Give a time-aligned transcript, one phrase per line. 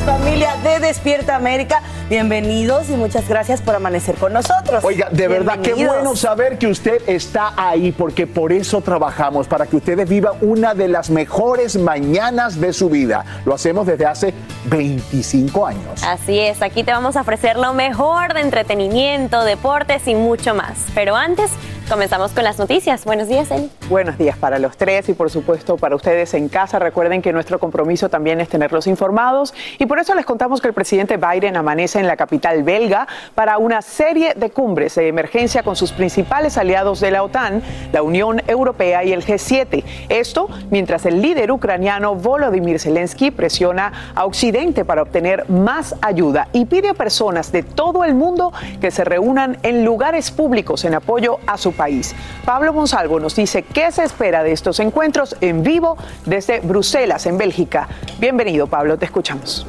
[0.00, 1.82] Familia de Despierta América.
[2.08, 4.82] Bienvenidos y muchas gracias por amanecer con nosotros.
[4.84, 9.66] Oiga, de verdad, qué bueno saber que usted está ahí, porque por eso trabajamos, para
[9.66, 13.24] que ustedes vivan una de las mejores mañanas de su vida.
[13.44, 14.34] Lo hacemos desde hace
[14.66, 16.02] 25 años.
[16.02, 20.78] Así es, aquí te vamos a ofrecer lo mejor de entretenimiento, deportes y mucho más.
[20.94, 21.50] Pero antes,
[21.90, 23.04] comenzamos con las noticias.
[23.04, 23.68] Buenos días, Eli.
[23.88, 26.78] Buenos días para los tres y por supuesto para ustedes en casa.
[26.78, 30.74] Recuerden que nuestro compromiso también es tenerlos informados y por eso les contamos que el
[30.74, 35.74] presidente Biden amanece en la capital belga para una serie de cumbres de emergencia con
[35.74, 37.60] sus principales aliados de la OTAN,
[37.92, 39.82] la Unión Europea y el G7.
[40.08, 46.66] Esto mientras el líder ucraniano Volodymyr Zelensky presiona a Occidente para obtener más ayuda y
[46.66, 51.38] pide a personas de todo el mundo que se reúnan en lugares públicos en apoyo
[51.48, 52.14] a su país.
[52.44, 55.96] Pablo Monsalvo nos dice qué se espera de estos encuentros en vivo
[56.26, 57.88] desde Bruselas, en Bélgica.
[58.18, 59.66] Bienvenido, Pablo, te escuchamos.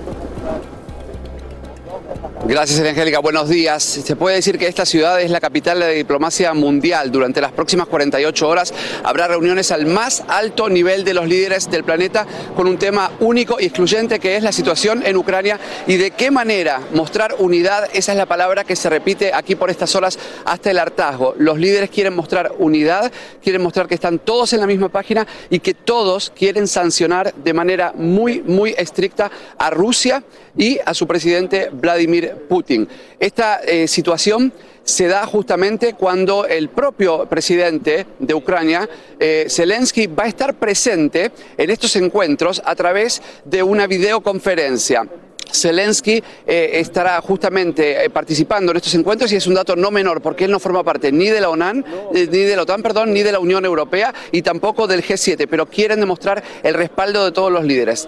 [2.48, 3.20] Gracias, Angélica.
[3.20, 3.84] Buenos días.
[3.84, 7.12] Se puede decir que esta ciudad es la capital de la diplomacia mundial.
[7.12, 11.84] Durante las próximas 48 horas habrá reuniones al más alto nivel de los líderes del
[11.84, 12.26] planeta
[12.56, 16.32] con un tema único y excluyente que es la situación en Ucrania y de qué
[16.32, 17.88] manera mostrar unidad.
[17.94, 21.36] Esa es la palabra que se repite aquí por estas horas hasta el hartazgo.
[21.38, 25.60] Los líderes quieren mostrar unidad, quieren mostrar que están todos en la misma página y
[25.60, 30.24] que todos quieren sancionar de manera muy, muy estricta a Rusia
[30.58, 32.88] y a su presidente Vladimir Putin.
[33.20, 34.52] Esta eh, situación
[34.84, 41.32] se da justamente cuando el propio presidente de Ucrania, eh, Zelensky, va a estar presente
[41.58, 45.08] en estos encuentros a través de una videoconferencia.
[45.54, 50.22] Zelensky eh, estará justamente eh, participando en estos encuentros y es un dato no menor
[50.22, 53.14] porque él no forma parte ni de la ONAN, eh, ni de la OTAN, perdón,
[53.14, 57.32] ni de la Unión Europea y tampoco del G7, pero quieren demostrar el respaldo de
[57.32, 58.08] todos los líderes.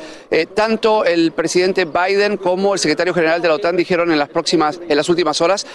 [0.53, 4.79] Tanto el presidente Biden como el secretario general de la OTAN dijeron en las próximas,
[4.87, 5.65] en las últimas horas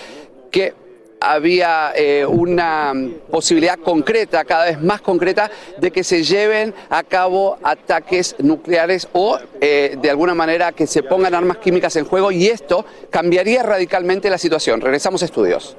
[0.51, 0.88] que
[1.21, 2.93] había eh, una
[3.31, 9.39] posibilidad concreta, cada vez más concreta, de que se lleven a cabo ataques nucleares o
[9.61, 14.31] eh, de alguna manera que se pongan armas químicas en juego y esto cambiaría radicalmente
[14.31, 14.81] la situación.
[14.81, 15.77] Regresamos a estudios.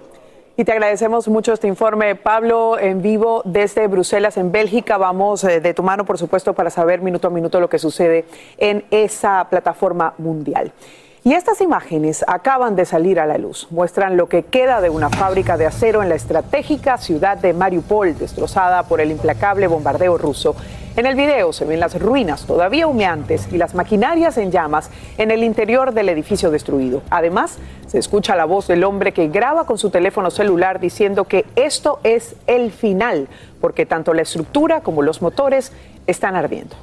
[0.60, 4.98] Y te agradecemos mucho este informe, Pablo, en vivo desde Bruselas, en Bélgica.
[4.98, 8.26] Vamos eh, de tu mano, por supuesto, para saber minuto a minuto lo que sucede
[8.58, 10.74] en esa plataforma mundial.
[11.22, 13.68] Y estas imágenes acaban de salir a la luz.
[13.72, 18.18] Muestran lo que queda de una fábrica de acero en la estratégica ciudad de Mariupol,
[18.18, 20.56] destrozada por el implacable bombardeo ruso.
[20.96, 25.30] En el video se ven las ruinas todavía humeantes y las maquinarias en llamas en
[25.30, 27.02] el interior del edificio destruido.
[27.10, 27.58] Además,
[27.88, 32.00] se escucha la voz del hombre que graba con su teléfono celular diciendo que esto
[32.04, 33.28] es el final,
[33.60, 35.74] porque tanto la estructura como los motores
[36.08, 36.78] están ardiendo.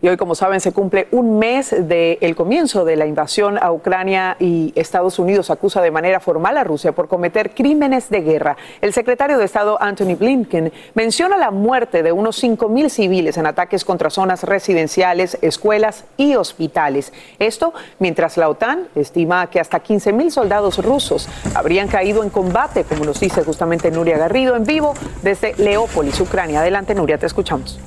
[0.00, 4.36] Y hoy, como saben, se cumple un mes del comienzo de la invasión a Ucrania
[4.38, 8.56] y Estados Unidos acusa de manera formal a Rusia por cometer crímenes de guerra.
[8.80, 13.84] El secretario de Estado Anthony Blinken menciona la muerte de unos 5.000 civiles en ataques
[13.84, 17.12] contra zonas residenciales, escuelas y hospitales.
[17.40, 23.04] Esto mientras la OTAN estima que hasta 15.000 soldados rusos habrían caído en combate, como
[23.04, 26.60] nos dice justamente Nuria Garrido en vivo desde Leópolis, Ucrania.
[26.60, 27.80] Adelante, Nuria, te escuchamos.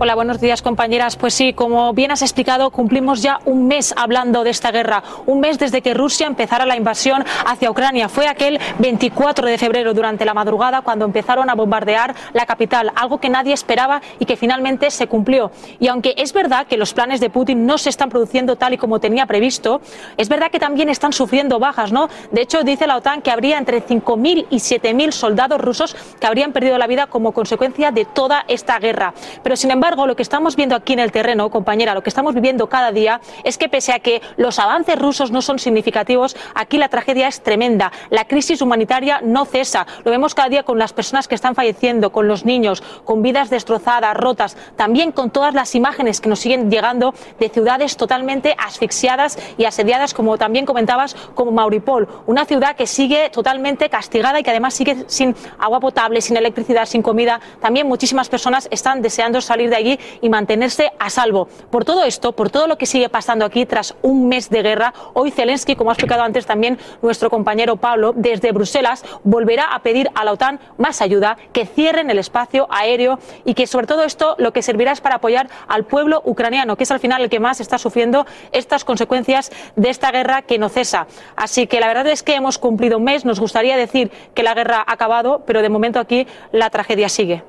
[0.00, 1.16] Hola, buenos días compañeras.
[1.16, 5.40] Pues sí, como bien has explicado, cumplimos ya un mes hablando de esta guerra, un
[5.40, 8.08] mes desde que Rusia empezara la invasión hacia Ucrania.
[8.08, 13.18] Fue aquel 24 de febrero durante la madrugada cuando empezaron a bombardear la capital, algo
[13.18, 15.50] que nadie esperaba y que finalmente se cumplió.
[15.80, 18.78] Y aunque es verdad que los planes de Putin no se están produciendo tal y
[18.78, 19.80] como tenía previsto,
[20.16, 22.08] es verdad que también están sufriendo bajas, ¿no?
[22.30, 26.52] De hecho, dice la OTAN que habría entre 5.000 y 7.000 soldados rusos que habrían
[26.52, 29.12] perdido la vida como consecuencia de toda esta guerra.
[29.42, 32.34] Pero sin embargo, lo que estamos viendo aquí en el terreno, compañera, lo que estamos
[32.34, 36.78] viviendo cada día es que pese a que los avances rusos no son significativos, aquí
[36.78, 37.90] la tragedia es tremenda.
[38.10, 39.86] La crisis humanitaria no cesa.
[40.04, 43.50] Lo vemos cada día con las personas que están falleciendo, con los niños, con vidas
[43.50, 49.38] destrozadas, rotas, también con todas las imágenes que nos siguen llegando de ciudades totalmente asfixiadas
[49.56, 54.50] y asediadas, como también comentabas, como Mauripol, una ciudad que sigue totalmente castigada y que
[54.50, 57.40] además sigue sin agua potable, sin electricidad, sin comida.
[57.60, 61.48] También muchísimas personas están deseando salir de y mantenerse a salvo.
[61.70, 64.94] Por todo esto, por todo lo que sigue pasando aquí tras un mes de guerra,
[65.14, 70.10] hoy Zelensky, como ha explicado antes también nuestro compañero Pablo, desde Bruselas volverá a pedir
[70.14, 74.34] a la OTAN más ayuda, que cierren el espacio aéreo y que sobre todo esto
[74.38, 77.40] lo que servirá es para apoyar al pueblo ucraniano, que es al final el que
[77.40, 81.06] más está sufriendo estas consecuencias de esta guerra que no cesa.
[81.36, 84.54] Así que la verdad es que hemos cumplido un mes, nos gustaría decir que la
[84.54, 87.42] guerra ha acabado, pero de momento aquí la tragedia sigue.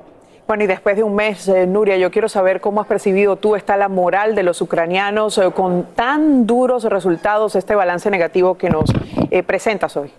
[0.50, 3.54] Bueno, y después de un mes, eh, Nuria, yo quiero saber cómo has percibido tú
[3.54, 8.68] está la moral de los ucranianos eh, con tan duros resultados, este balance negativo que
[8.68, 8.90] nos
[9.30, 10.10] eh, presentas hoy.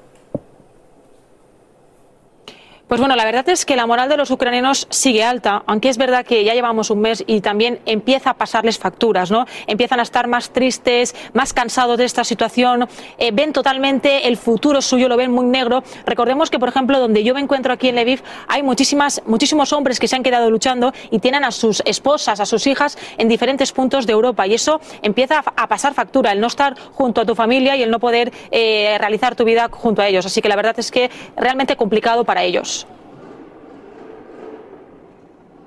[2.92, 5.98] Pues bueno, la verdad es que la moral de los ucranianos sigue alta, aunque es
[5.98, 9.46] verdad que ya llevamos un mes y también empieza a pasarles facturas, ¿no?
[9.66, 14.82] Empiezan a estar más tristes, más cansados de esta situación, eh, ven totalmente el futuro
[14.82, 15.84] suyo, lo ven muy negro.
[16.06, 19.98] Recordemos que, por ejemplo, donde yo me encuentro aquí en Lviv, hay muchísimas, muchísimos hombres
[19.98, 23.72] que se han quedado luchando y tienen a sus esposas, a sus hijas en diferentes
[23.72, 27.36] puntos de Europa y eso empieza a pasar factura, el no estar junto a tu
[27.36, 30.26] familia y el no poder eh, realizar tu vida junto a ellos.
[30.26, 32.81] Así que la verdad es que realmente complicado para ellos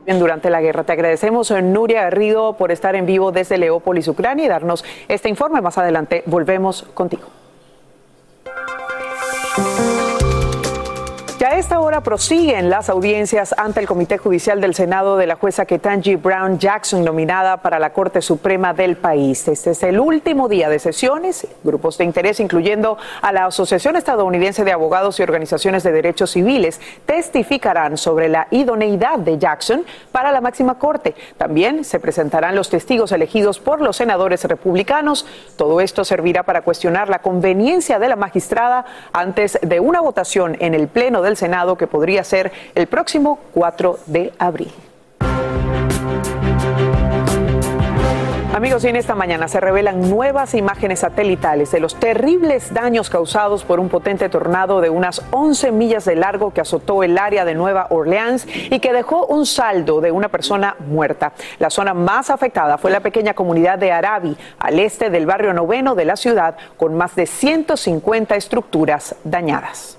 [0.07, 0.85] durante la guerra.
[0.85, 5.61] Te agradecemos, Nuria Garrido, por estar en vivo desde Leópolis, Ucrania, y darnos este informe.
[5.61, 7.25] Más adelante volvemos contigo.
[11.45, 15.67] A esta hora prosiguen las audiencias ante el Comité Judicial del Senado de la jueza
[15.67, 19.47] Ketanji Brown Jackson, nominada para la Corte Suprema del país.
[19.49, 21.47] Este es el último día de sesiones.
[21.63, 26.81] Grupos de interés, incluyendo a la Asociación Estadounidense de Abogados y Organizaciones de Derechos Civiles,
[27.05, 31.15] testificarán sobre la idoneidad de Jackson para la máxima corte.
[31.37, 35.27] También se presentarán los testigos elegidos por los senadores republicanos.
[35.57, 40.75] Todo esto servirá para cuestionar la conveniencia de la magistrada antes de una votación en
[40.75, 44.73] el Pleno del Senado que podría ser el próximo 4 de abril.
[48.55, 53.81] Amigos, en esta mañana se revelan nuevas imágenes satelitales de los terribles daños causados por
[53.81, 57.89] un potente tornado de unas 11 millas de largo que azotó el área de Nueva
[57.91, 61.33] Orleans y que dejó un saldo de una persona muerta.
[61.59, 65.97] La zona más afectada fue la pequeña comunidad de Arabi, al este del barrio noveno
[65.97, 69.99] de la ciudad, con más de 150 estructuras dañadas.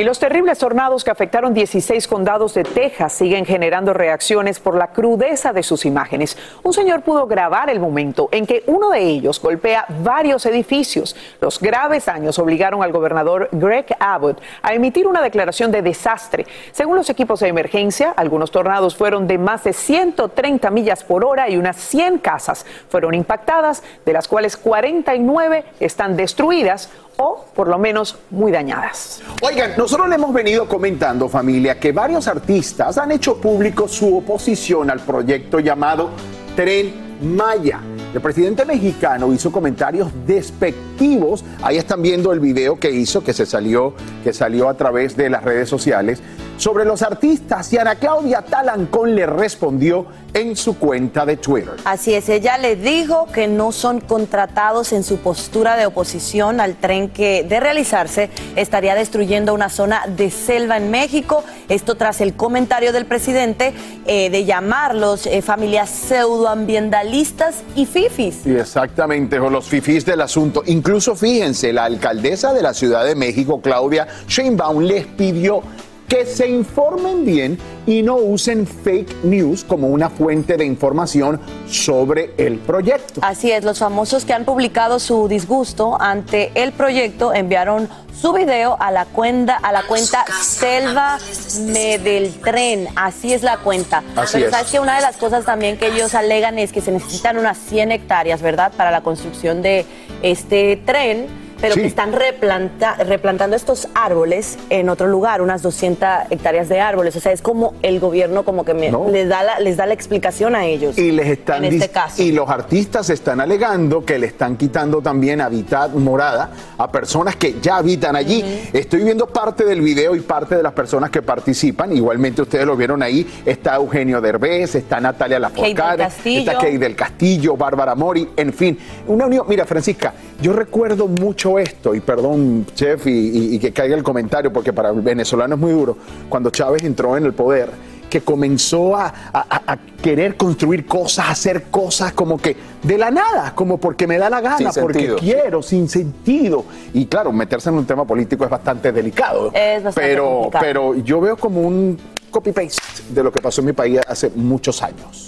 [0.00, 4.92] Y los terribles tornados que afectaron 16 condados de Texas siguen generando reacciones por la
[4.92, 6.36] crudeza de sus imágenes.
[6.62, 11.16] Un señor pudo grabar el momento en que uno de ellos golpea varios edificios.
[11.40, 16.46] Los graves daños obligaron al gobernador Greg Abbott a emitir una declaración de desastre.
[16.70, 21.50] Según los equipos de emergencia, algunos tornados fueron de más de 130 millas por hora
[21.50, 26.88] y unas 100 casas fueron impactadas, de las cuales 49 están destruidas
[27.18, 29.20] o por lo menos muy dañadas.
[29.42, 34.90] Oigan, nosotros le hemos venido comentando, familia, que varios artistas han hecho público su oposición
[34.90, 36.10] al proyecto llamado
[36.54, 36.92] Tren
[37.22, 37.80] Maya.
[38.12, 41.42] El presidente mexicano hizo comentarios despectivos.
[41.62, 45.30] Ahí están viendo el video que hizo, que se salió, que salió a través de
[45.30, 46.20] las redes sociales
[46.58, 51.74] sobre los artistas y Ana Claudia Talancón le respondió en su cuenta de Twitter.
[51.84, 56.76] Así es, ella le dijo que no son contratados en su postura de oposición al
[56.76, 61.44] tren que de realizarse estaría destruyendo una zona de selva en México.
[61.68, 63.72] Esto tras el comentario del presidente
[64.06, 68.40] eh, de llamarlos eh, familias pseudoambientalistas y fifis.
[68.44, 70.62] Sí, exactamente, o los fifis del asunto.
[70.66, 75.62] Incluso fíjense, la alcaldesa de la Ciudad de México, Claudia Sheinbaum, les pidió
[76.08, 82.32] que se informen bien y no usen fake news como una fuente de información sobre
[82.38, 83.20] el proyecto.
[83.22, 87.88] Así es, los famosos que han publicado su disgusto ante el proyecto enviaron
[88.18, 91.18] su video a la cuenta, a la cuenta Selva
[91.60, 92.88] Medeltren.
[92.96, 94.02] Así es la cuenta.
[94.16, 94.50] Así Pero es.
[94.52, 97.58] sabes que una de las cosas también que ellos alegan es que se necesitan unas
[97.58, 98.72] 100 hectáreas, ¿verdad?
[98.76, 99.86] Para la construcción de
[100.22, 101.47] este tren.
[101.60, 101.80] Pero Sí.
[101.80, 107.16] que están replanta- replantando estos árboles en otro lugar, unas 200 hectáreas de árboles.
[107.16, 109.08] O sea, es como el gobierno como que me- No.
[109.10, 110.96] les, da la, les da la explicación a ellos.
[110.98, 112.22] Y les están en este caso.
[112.22, 117.56] y los artistas están alegando que le están quitando también hábitat morada a personas que
[117.60, 118.44] ya habitan allí.
[118.72, 121.92] Estoy viendo parte del video y parte de las personas que participan.
[121.96, 123.26] Igualmente ustedes lo vieron ahí.
[123.44, 128.78] Está Eugenio Derbez, está Natalia Lafourcade, está Kate del Castillo, Bárbara Mori, en fin.
[129.08, 129.44] Una unión.
[129.48, 134.02] Mira, Francisca, yo recuerdo mucho esto, y perdón, chef, y, y- y que caiga el
[134.02, 135.96] comentario, porque para el venezolano es muy duro.
[136.28, 137.70] Cuando Chávez entró en el poder,
[138.08, 143.10] que comenzó a, a- a- a querer construir cosas, hacer cosas como que de la
[143.10, 145.18] nada, como porque me da la gana, Sin porque sentido.
[145.18, 146.64] quiero, sin sentido.
[146.94, 149.48] Y claro, meterse en un tema político es bastante delicado.
[149.52, 150.64] Es bastante pero, complicado.
[150.64, 151.98] pero yo veo como un
[152.30, 152.80] copy-paste
[153.10, 155.27] de lo que pasó en mi país hace muchos años.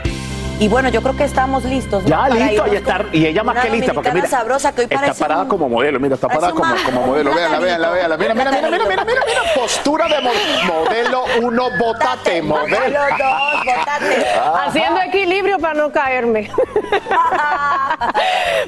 [0.61, 2.03] Y bueno, yo creo que estamos listos.
[2.03, 2.09] ¿no?
[2.09, 3.05] Ya Para listo, ahí está.
[3.11, 4.27] Y ella más que lista, porque mira.
[4.27, 7.33] sabrosa que hoy está parada un- como modelo, mira, está parada como, como modelo.
[7.33, 7.91] véanla, platanito.
[7.93, 8.17] véanla.
[8.17, 9.41] Mira, mira, mira, mira, mira, mira, mira.
[9.55, 10.29] Postura de mo-
[10.67, 12.77] modelo uno, botate, modelo.
[12.77, 14.27] Modelo dos, botate.
[14.67, 16.51] Haciendo equilibrio para no caerme.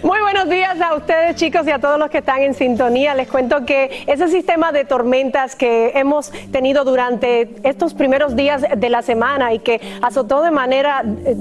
[0.02, 3.14] Muy buenos días a ustedes chicos y a todos los que están en sintonía.
[3.14, 8.90] Les cuento que ese sistema de tormentas que hemos tenido durante estos primeros días de
[8.90, 11.36] la semana y que azotó de manera eh,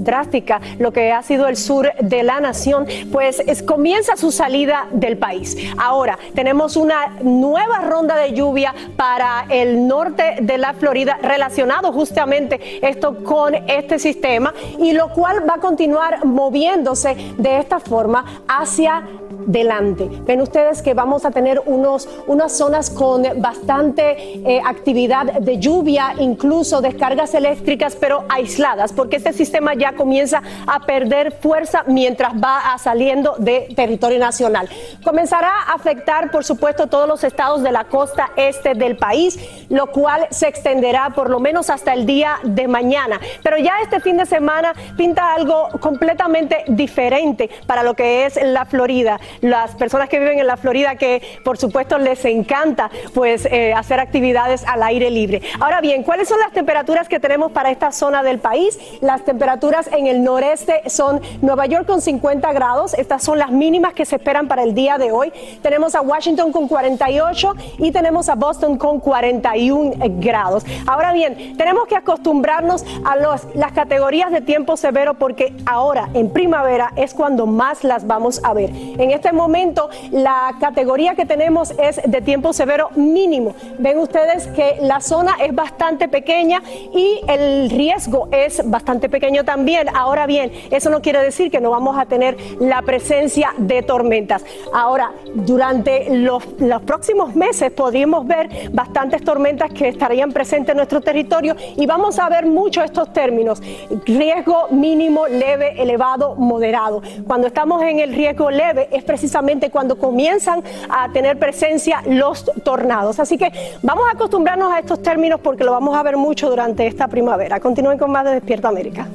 [0.79, 5.17] lo que ha sido el sur de la nación, pues es- comienza su salida del
[5.17, 5.55] país.
[5.77, 12.59] Ahora tenemos una nueva ronda de lluvia para el norte de la Florida relacionado justamente
[12.87, 19.03] esto con este sistema y lo cual va a continuar moviéndose de esta forma hacia
[19.45, 20.07] delante.
[20.25, 26.13] Ven ustedes que vamos a tener unos, unas zonas con bastante eh, actividad de lluvia,
[26.17, 32.77] incluso descargas eléctricas, pero aisladas, porque este sistema ya comienza a perder fuerza mientras va
[32.77, 34.69] saliendo de territorio nacional.
[35.03, 39.39] Comenzará a afectar, por supuesto, todos los estados de la costa este del país,
[39.69, 43.19] lo cual se extenderá por lo menos hasta el día de mañana.
[43.43, 48.65] Pero ya este fin de semana pinta algo completamente diferente para lo que es la
[48.65, 49.19] Florida.
[49.41, 53.99] Las personas que viven en la Florida que por supuesto les encanta pues eh, hacer
[53.99, 55.41] actividades al aire libre.
[55.59, 58.79] Ahora bien, ¿cuáles son las temperaturas que tenemos para esta zona del país?
[59.01, 63.93] Las temperaturas en el noreste son Nueva York con 50 grados, estas son las mínimas
[63.93, 65.31] que se esperan para el día de hoy.
[65.61, 70.65] Tenemos a Washington con 48 y tenemos a Boston con 41 grados.
[70.85, 76.91] Ahora bien, tenemos que acostumbrarnos a las categorías de tiempo severo porque ahora en primavera
[76.95, 78.69] es cuando más las vamos a ver.
[78.73, 83.55] En este momento la categoría que tenemos es de tiempo severo mínimo.
[83.79, 86.61] Ven ustedes que la zona es bastante pequeña
[86.93, 89.87] y el riesgo es bastante pequeño también.
[90.03, 94.43] Ahora bien, eso no quiere decir que no vamos a tener la presencia de tormentas.
[94.73, 96.43] Ahora, durante los,
[96.85, 102.27] próximos meses podríamos ver bastantes tormentas que estarían presentes en nuestro territorio y vamos a
[102.27, 103.61] ver mucho estos términos.
[104.05, 107.01] Riesgo mínimo, leve, elevado, moderado.
[107.25, 112.45] Cuando estamos en el riesgo leve, leve es precisamente cuando comienzan a tener presencia los
[112.63, 113.19] tornados.
[113.19, 116.87] Así que vamos a acostumbrarnos a estos términos porque lo vamos a ver mucho durante
[116.87, 117.59] esta primavera.
[117.59, 119.07] Continúen con más de Despierta América.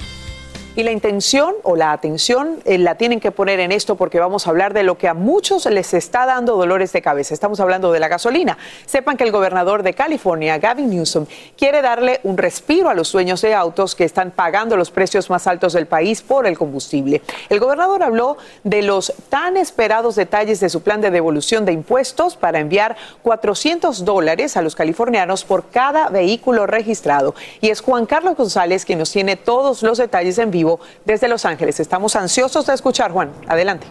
[0.79, 4.47] Y la intención o la atención eh, la tienen que poner en esto porque vamos
[4.47, 7.35] a hablar de lo que a muchos les está dando dolores de cabeza.
[7.35, 8.57] Estamos hablando de la gasolina.
[8.87, 13.43] Sepan que el gobernador de California, Gavin Newsom, quiere darle un respiro a los dueños
[13.43, 17.23] de autos que están pagando los precios más altos del país por el combustible.
[17.49, 22.37] El gobernador habló de los tan esperados detalles de su plan de devolución de impuestos
[22.37, 27.35] para enviar 400 dólares a los californianos por cada vehículo registrado.
[27.61, 30.68] Y es Juan Carlos González quien nos tiene todos los detalles en vivo
[31.05, 31.81] desde Los Ángeles.
[31.81, 33.31] Estamos ansiosos de escuchar, Juan.
[33.47, 33.87] Adelante.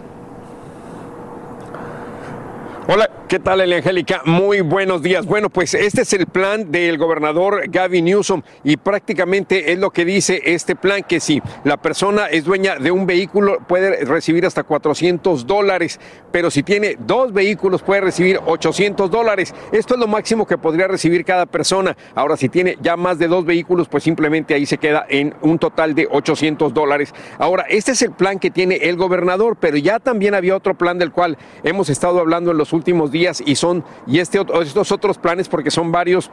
[2.87, 4.21] Hola, ¿qué tal, Elia Angélica?
[4.23, 5.25] Muy buenos días.
[5.25, 10.05] Bueno, pues este es el plan del gobernador Gavin Newsom y prácticamente es lo que
[10.05, 14.63] dice este plan, que si la persona es dueña de un vehículo puede recibir hasta
[14.63, 15.99] 400 dólares,
[16.31, 19.53] pero si tiene dos vehículos puede recibir 800 dólares.
[19.73, 21.97] Esto es lo máximo que podría recibir cada persona.
[22.15, 25.59] Ahora, si tiene ya más de dos vehículos, pues simplemente ahí se queda en un
[25.59, 27.13] total de 800 dólares.
[27.39, 30.97] Ahora, este es el plan que tiene el gobernador, pero ya también había otro plan
[30.97, 35.17] del cual hemos estado hablando en los últimos días y son, y este, estos otros
[35.17, 36.31] planes, porque son varios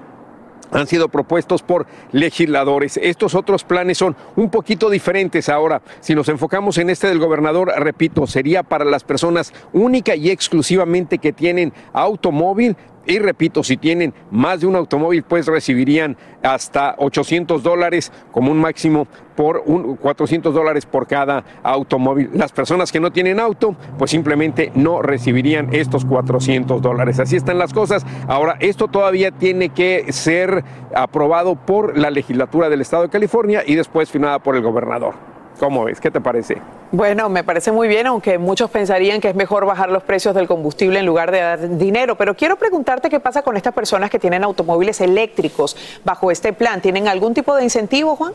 [0.73, 2.99] han sido propuestos por legisladores.
[3.01, 5.83] Estos otros planes son un poquito diferentes ahora.
[6.01, 11.19] Si nos enfocamos en este del gobernador, repito, sería para las personas única y exclusivamente
[11.19, 12.77] que tienen automóvil,
[13.07, 18.59] y repito, si tienen más de un automóvil, pues recibirían hasta 800 dólares como un
[18.59, 19.07] máximo
[19.37, 22.31] por un 400 dólares por cada automóvil.
[22.35, 27.19] Las personas que no tienen auto, pues simplemente no recibirían estos 400 dólares.
[27.19, 28.07] Así están las cosas.
[28.29, 33.75] Ahora, esto todavía tiene que ser aprobado por la legislatura del estado de California y
[33.75, 35.34] después firmada por el gobernador.
[35.59, 36.01] ¿Cómo ves?
[36.01, 36.59] ¿Qué te parece?
[36.91, 40.47] Bueno, me parece muy bien, aunque muchos pensarían que es mejor bajar los precios del
[40.47, 42.17] combustible en lugar de dar dinero.
[42.17, 46.81] Pero quiero preguntarte qué pasa con estas personas que tienen automóviles eléctricos bajo este plan.
[46.81, 48.33] ¿Tienen algún tipo de incentivo, Juan?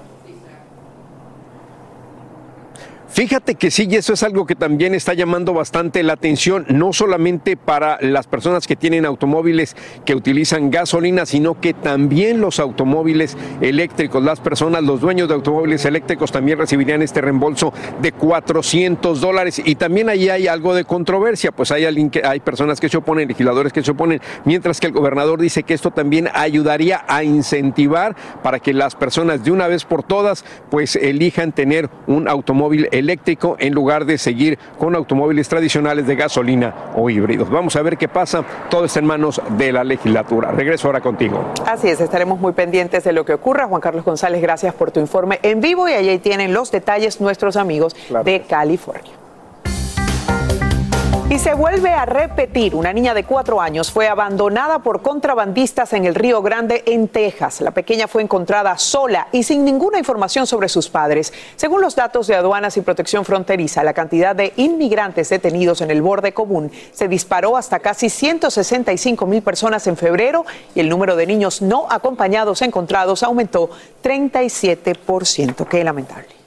[3.11, 6.93] Fíjate que sí, y eso es algo que también está llamando bastante la atención, no
[6.93, 9.75] solamente para las personas que tienen automóviles
[10.05, 15.85] que utilizan gasolina, sino que también los automóviles eléctricos, las personas, los dueños de automóviles
[15.85, 19.59] eléctricos también recibirían este reembolso de 400 dólares.
[19.65, 22.97] Y también ahí hay algo de controversia, pues hay, alguien que, hay personas que se
[22.97, 27.23] oponen, legisladores que se oponen, mientras que el gobernador dice que esto también ayudaría a
[27.23, 32.83] incentivar para que las personas de una vez por todas pues elijan tener un automóvil
[32.91, 37.49] eléctrico eléctrico en lugar de seguir con automóviles tradicionales de gasolina o híbridos.
[37.49, 38.43] Vamos a ver qué pasa.
[38.69, 40.51] Todo está en manos de la legislatura.
[40.51, 41.53] Regreso ahora contigo.
[41.65, 43.67] Así es, estaremos muy pendientes de lo que ocurra.
[43.67, 47.55] Juan Carlos González, gracias por tu informe en vivo y allí tienen los detalles nuestros
[47.55, 49.19] amigos de California.
[51.29, 52.73] Y se vuelve a repetir.
[52.73, 57.61] Una niña de cuatro años fue abandonada por contrabandistas en el Río Grande, en Texas.
[57.61, 61.31] La pequeña fue encontrada sola y sin ninguna información sobre sus padres.
[61.55, 66.01] Según los datos de aduanas y protección fronteriza, la cantidad de inmigrantes detenidos en el
[66.01, 71.27] borde común se disparó hasta casi 165 mil personas en febrero y el número de
[71.27, 73.69] niños no acompañados encontrados aumentó
[74.01, 75.67] 37%.
[75.67, 76.38] Qué lamentable.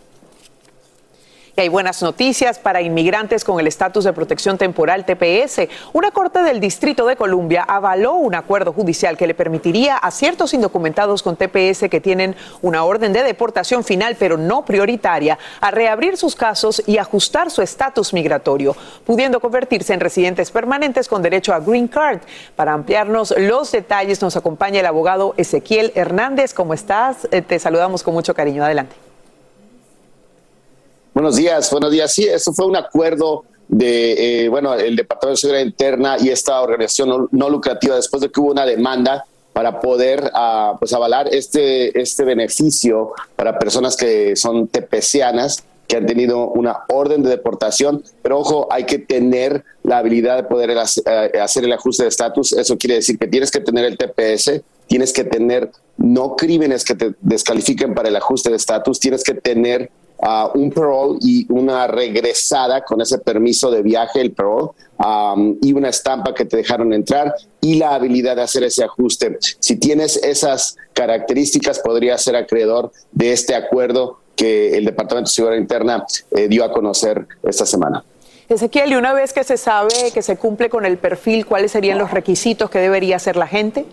[1.54, 5.68] Y hay buenas noticias para inmigrantes con el estatus de protección temporal TPS.
[5.92, 10.54] Una corte del Distrito de Columbia avaló un acuerdo judicial que le permitiría a ciertos
[10.54, 16.16] indocumentados con TPS que tienen una orden de deportación final pero no prioritaria a reabrir
[16.16, 21.60] sus casos y ajustar su estatus migratorio, pudiendo convertirse en residentes permanentes con derecho a
[21.60, 22.20] Green Card.
[22.56, 26.54] Para ampliarnos los detalles nos acompaña el abogado Ezequiel Hernández.
[26.54, 27.28] ¿Cómo estás?
[27.30, 28.64] Eh, te saludamos con mucho cariño.
[28.64, 29.11] Adelante.
[31.14, 32.10] Buenos días, buenos días.
[32.10, 36.62] Sí, eso fue un acuerdo de, eh, bueno, el Departamento de Seguridad Interna y esta
[36.62, 42.00] organización no, lucrativa después de que hubo una demanda para poder ah, pues avalar este,
[42.00, 48.38] este beneficio para personas que son tepecianas que han tenido una orden de deportación, pero
[48.38, 52.52] ojo, hay que tener la habilidad de poder eh, hacer el ajuste de estatus.
[52.52, 56.94] Eso quiere decir que tienes que tener el TPS, tienes que tener no crímenes que
[56.94, 59.90] te descalifiquen para el ajuste de estatus, tienes que tener
[60.54, 64.70] un parole y una regresada con ese permiso de viaje, el parole,
[65.60, 69.36] y una estampa que te dejaron entrar y la habilidad de hacer ese ajuste.
[69.58, 75.60] Si tienes esas características, podrías ser acreedor de este acuerdo que el Departamento de Seguridad
[75.60, 78.04] Interna eh, dio a conocer esta semana.
[78.48, 81.98] Ezequiel, y una vez que se sabe que se cumple con el perfil, ¿cuáles serían
[81.98, 83.86] los requisitos que debería hacer la gente?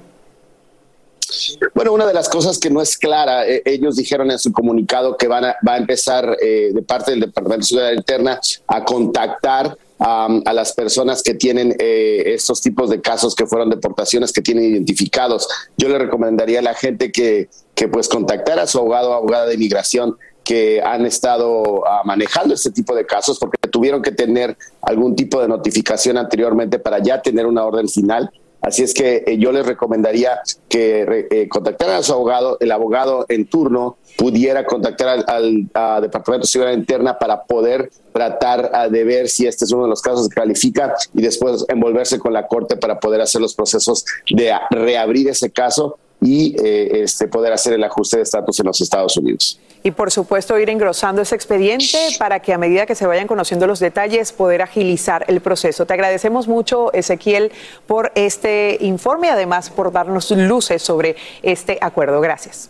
[1.73, 5.17] Bueno, una de las cosas que no es clara, eh, ellos dijeron en su comunicado
[5.17, 10.53] que van a, empezar eh, de parte del Departamento de Seguridad Interna a contactar a
[10.53, 15.47] las personas que tienen eh, estos tipos de casos que fueron deportaciones que tienen identificados.
[15.77, 19.47] Yo le recomendaría a la gente que, que pues contactara a su abogado o abogada
[19.47, 20.15] de inmigración
[20.49, 25.41] que han estado ah, manejando este tipo de casos porque tuvieron que tener algún tipo
[25.41, 28.31] de notificación anteriormente para ya tener una orden final.
[28.61, 33.25] Así es que eh, yo les recomendaría que eh, contactaran a su abogado, el abogado
[33.29, 35.67] en turno pudiera contactar al,
[36.01, 39.89] Departamento de Seguridad Interna para poder tratar ah, de ver si este es uno de
[39.89, 44.03] los casos que califica y después envolverse con la corte para poder hacer los procesos
[44.29, 48.81] de reabrir ese caso y eh, este, poder hacer el ajuste de estatus en los
[48.81, 49.59] Estados Unidos.
[49.83, 53.67] Y por supuesto ir engrosando ese expediente para que a medida que se vayan conociendo
[53.67, 55.85] los detalles poder agilizar el proceso.
[55.85, 57.51] Te agradecemos mucho, Ezequiel,
[57.87, 62.19] por este informe y además por darnos luces sobre este acuerdo.
[62.21, 62.69] Gracias.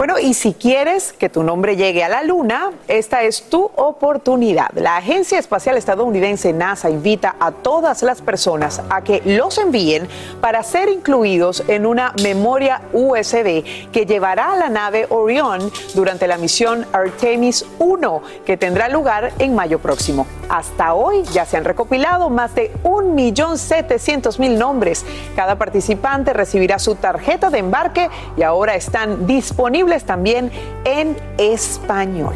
[0.00, 4.70] Bueno, y si quieres que tu nombre llegue a la Luna, esta es tu oportunidad.
[4.74, 10.08] La Agencia Espacial Estadounidense NASA invita a todas las personas a que los envíen
[10.40, 16.38] para ser incluidos en una memoria USB que llevará a la nave Orion durante la
[16.38, 20.26] misión Artemis 1, que tendrá lugar en mayo próximo.
[20.48, 25.04] Hasta hoy ya se han recopilado más de 1.700.000 nombres.
[25.36, 28.08] Cada participante recibirá su tarjeta de embarque
[28.38, 30.50] y ahora están disponibles también
[30.84, 32.34] en español.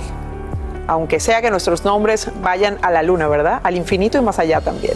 [0.87, 3.61] Aunque sea que nuestros nombres vayan a la luna, ¿verdad?
[3.63, 4.93] Al infinito y más allá también.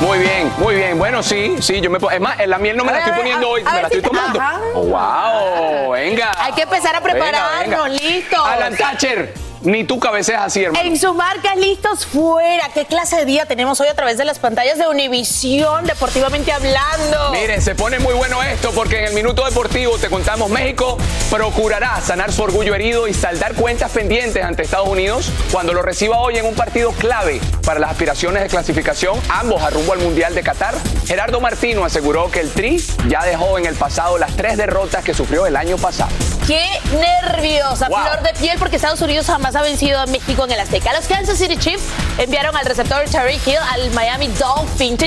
[0.00, 0.98] Muy bien, muy bien.
[0.98, 1.98] Bueno, sí, sí, yo me.
[1.98, 4.40] Es más, la miel no me la estoy poniendo hoy, me la estoy tomando.
[4.74, 6.32] Wow, venga.
[6.38, 8.42] Hay que empezar a prepararnos, listo.
[8.42, 9.49] Alan Thatcher.
[9.62, 10.88] Ni tú cabeceas así, hermano.
[10.88, 12.70] En su marca, listos fuera.
[12.72, 17.32] ¿Qué clase de día tenemos hoy a través de las pantallas de Univisión, deportivamente hablando?
[17.32, 20.96] Miren, se pone muy bueno esto porque en el Minuto Deportivo te contamos México
[21.30, 26.18] procurará sanar su orgullo herido y saldar cuentas pendientes ante Estados Unidos cuando lo reciba
[26.18, 30.34] hoy en un partido clave para las aspiraciones de clasificación, ambos a rumbo al Mundial
[30.34, 30.74] de Qatar.
[31.06, 35.14] Gerardo Martino aseguró que el Tri ya dejó en el pasado las tres derrotas que
[35.14, 36.10] sufrió el año pasado.
[36.50, 37.86] ¡Qué nerviosa!
[37.86, 40.92] Flor de piel porque Estados Unidos jamás ha vencido a México en el Azteca.
[40.92, 41.84] Los Kansas City Chiefs
[42.18, 44.98] enviaron al receptor Tariq Hill al Miami Dolphins.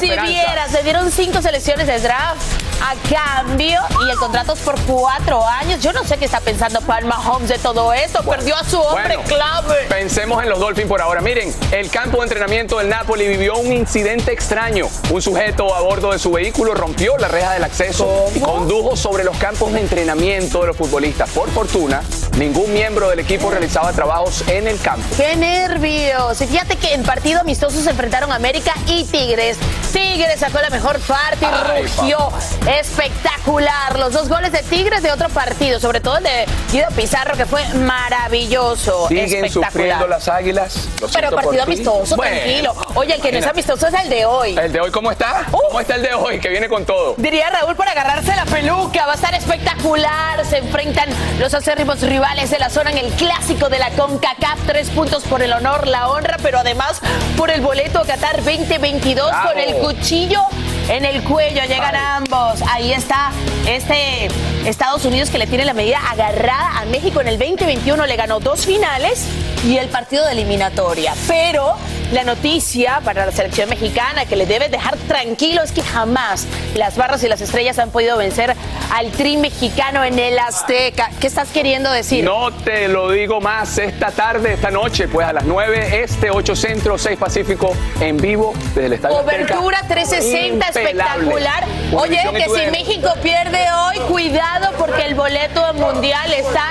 [0.00, 4.78] si vieras, le dieron cinco selecciones de draft a cambio y el contrato es por
[4.82, 5.80] cuatro años.
[5.80, 8.22] Yo no sé qué está pensando Palma Holmes de todo esto.
[8.22, 9.86] Perdió a su hombre clave.
[9.88, 11.22] Pensemos en los Dolphins por ahora.
[11.22, 14.88] Miren, el campo de entrenamiento del Napoli vivió un incidente extraño.
[15.10, 19.24] Un sujeto a bordo de su vehículo rompió la reja del acceso y condujo sobre
[19.24, 21.30] los campos de entrenamiento de los futbolistas.
[21.30, 22.02] Por fortuna,
[22.38, 25.06] ningún miembro del equipo realizaba trabajos en el campo.
[25.16, 26.40] ¡Qué nervios!
[26.40, 29.56] Y fíjate que en partido amistoso se enfrentaron América y Tigres.
[29.92, 32.32] Tigres sacó la mejor parte y rugió.
[32.66, 33.98] Espectacular.
[33.98, 37.46] Los dos goles de Tigres de otro partido, sobre todo el de Guido Pizarro, que
[37.46, 39.06] fue maravilloso.
[39.08, 40.88] Siguen sufriendo las águilas.
[41.12, 42.74] Pero partido amistoso, tranquilo.
[42.94, 44.56] Oye, el que no es amistoso es el de hoy.
[44.58, 45.46] ¿El de hoy cómo está?
[45.50, 46.40] ¿Cómo está el de hoy?
[46.40, 47.14] Que viene con todo.
[47.16, 49.06] Diría Raúl por agarrarse la peluca.
[49.06, 50.44] Va a estar espectacular.
[50.44, 54.66] Se enfrentan los acérrimos rivales de la zona en el clásico de la CONCACAF.
[54.66, 57.00] Tres puntos por el honor, la honra, pero además
[57.36, 60.40] por el boleto a Qatar 2022 con el cuchillo
[60.88, 61.62] en el cuello.
[61.62, 62.62] Llegan ambos.
[62.70, 63.30] Ahí está
[63.66, 64.28] este
[64.64, 68.06] Estados Unidos que le tiene la medida agarrada a México en el 2021.
[68.06, 69.26] Le ganó dos finales
[69.66, 71.14] y el partido de eliminatoria.
[71.26, 71.74] Pero
[72.12, 76.96] la noticia para la selección mexicana que le debe dejar tranquilo es que jamás las
[76.96, 78.54] barras y las estrellas han podido vencer
[78.92, 81.10] al tri mexicano en el Azteca.
[81.20, 82.24] ¿Qué estás queriendo decir?
[82.24, 86.56] No te lo digo más esta tarde, esta noche, pues a las 9 este, 8
[86.56, 89.16] centro, 6 pacífico, en vivo desde el estadio.
[89.18, 91.64] Cobertura 360 espectacular.
[91.92, 96.66] Oye, que si México pierde hoy, cuidado porque el boleto mundial está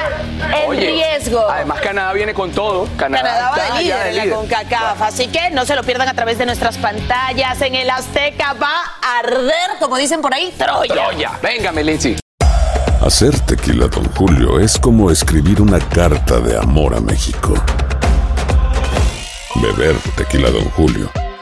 [0.64, 1.50] en riesgo.
[1.50, 2.88] Además, Canadá viene con todo.
[2.98, 4.36] Canadá, Canadá va de líder en la.
[4.36, 7.62] CONCACAF, así que no se lo pierdan a través de nuestras pantallas.
[7.62, 10.94] En el Azteca va a arder, como dicen por ahí, Troya.
[10.94, 11.32] Troya.
[11.42, 12.18] Venga, Melinzi.
[13.06, 17.54] Hacer tequila, Don Julio, es como escribir una carta de amor a México.
[19.56, 21.12] Beber tequila, Don Julio,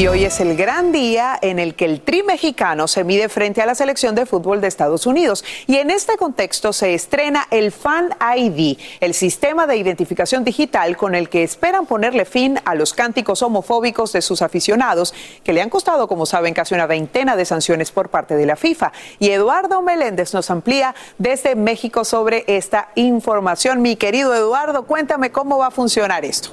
[0.00, 3.60] Y hoy es el gran día en el que el tri mexicano se mide frente
[3.60, 5.44] a la selección de fútbol de Estados Unidos.
[5.66, 11.14] Y en este contexto se estrena el Fan ID, el sistema de identificación digital con
[11.14, 15.12] el que esperan ponerle fin a los cánticos homofóbicos de sus aficionados,
[15.44, 18.56] que le han costado, como saben, casi una veintena de sanciones por parte de la
[18.56, 18.92] FIFA.
[19.18, 23.82] Y Eduardo Meléndez nos amplía desde México sobre esta información.
[23.82, 26.52] Mi querido Eduardo, cuéntame cómo va a funcionar esto.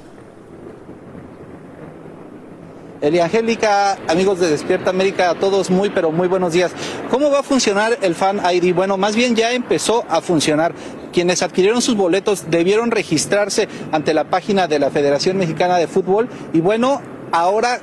[2.99, 6.71] Elia Angélica, amigos de Despierta América, a todos muy pero muy buenos días.
[7.11, 8.73] ¿Cómo va a funcionar el Fan ID?
[8.73, 10.73] Bueno, más bien ya empezó a funcionar.
[11.13, 16.27] Quienes adquirieron sus boletos debieron registrarse ante la página de la Federación Mexicana de Fútbol
[16.53, 17.01] y bueno,
[17.31, 17.79] ahora,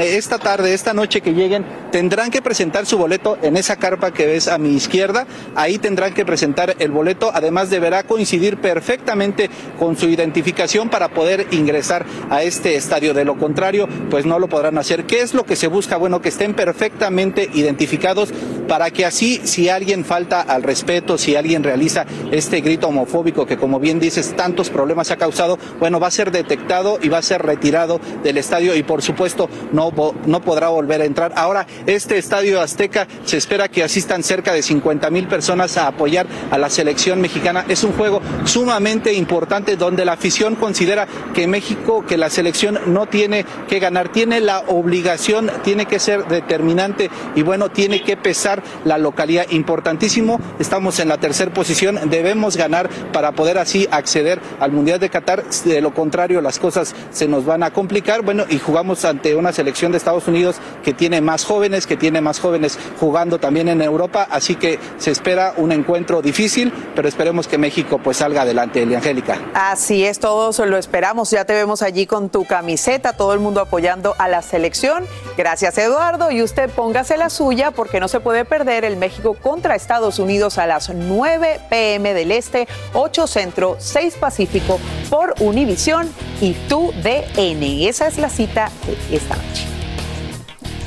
[0.00, 4.26] esta tarde, esta noche que lleguen, tendrán que presentar su boleto en esa carpa que
[4.26, 5.26] ves a mi izquierda.
[5.54, 7.30] Ahí tendrán que presentar el boleto.
[7.32, 13.14] Además, deberá coincidir perfectamente con su identificación para poder ingresar a este estadio.
[13.14, 15.04] De lo contrario, pues no lo podrán hacer.
[15.04, 15.96] ¿Qué es lo que se busca?
[15.96, 18.32] Bueno, que estén perfectamente identificados
[18.68, 23.56] para que así, si alguien falta al respeto, si alguien realiza este grito homofóbico que,
[23.56, 27.22] como bien dices, tantos problemas ha causado, bueno, va a ser detectado y va a
[27.22, 29.92] ser retirado del estadio y por supuesto no,
[30.26, 31.32] no podrá volver a entrar.
[31.36, 36.26] Ahora, este estadio Azteca se espera que asistan cerca de 50 mil personas a apoyar
[36.50, 37.64] a la selección mexicana.
[37.68, 43.06] Es un juego sumamente importante donde la afición considera que México, que la selección no
[43.06, 48.62] tiene que ganar, tiene la obligación, tiene que ser determinante y bueno, tiene que pesar
[48.84, 49.46] la localidad.
[49.50, 55.10] Importantísimo, estamos en la tercera posición, debemos ganar para poder así acceder al Mundial de
[55.10, 55.44] Qatar.
[55.64, 58.22] De lo contrario, las cosas se nos van a complicar.
[58.22, 62.40] Bueno, jugamos ante una selección de Estados Unidos que tiene más jóvenes, que tiene más
[62.40, 67.58] jóvenes jugando también en Europa, así que se espera un encuentro difícil, pero esperemos que
[67.58, 69.38] México pues salga adelante, Angélica.
[69.54, 73.60] Así es, todos lo esperamos, ya te vemos allí con tu camiseta, todo el mundo
[73.60, 75.04] apoyando a la selección.
[75.36, 79.76] Gracias Eduardo y usted póngase la suya porque no se puede perder el México contra
[79.76, 86.08] Estados Unidos a las 9 pm del Este, 8 Centro, 6 Pacífico por Univisión
[86.40, 87.88] y tu DN.
[87.88, 89.77] Esa es la cita de esta noche.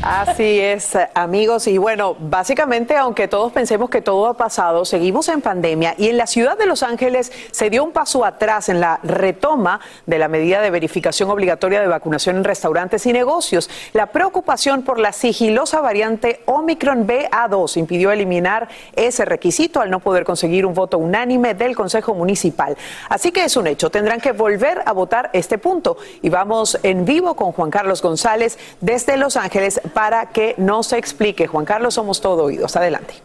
[0.03, 1.67] Así es, amigos.
[1.67, 6.17] Y bueno, básicamente, aunque todos pensemos que todo ha pasado, seguimos en pandemia y en
[6.17, 10.27] la ciudad de Los Ángeles se dio un paso atrás en la retoma de la
[10.27, 13.69] medida de verificación obligatoria de vacunación en restaurantes y negocios.
[13.93, 20.23] La preocupación por la sigilosa variante Omicron BA2 impidió eliminar ese requisito al no poder
[20.23, 22.75] conseguir un voto unánime del Consejo Municipal.
[23.07, 25.97] Así que es un hecho, tendrán que volver a votar este punto.
[26.23, 31.47] Y vamos en vivo con Juan Carlos González desde Los Ángeles para que nos explique.
[31.47, 32.75] Juan Carlos, somos todo oídos.
[32.75, 33.15] Adelante.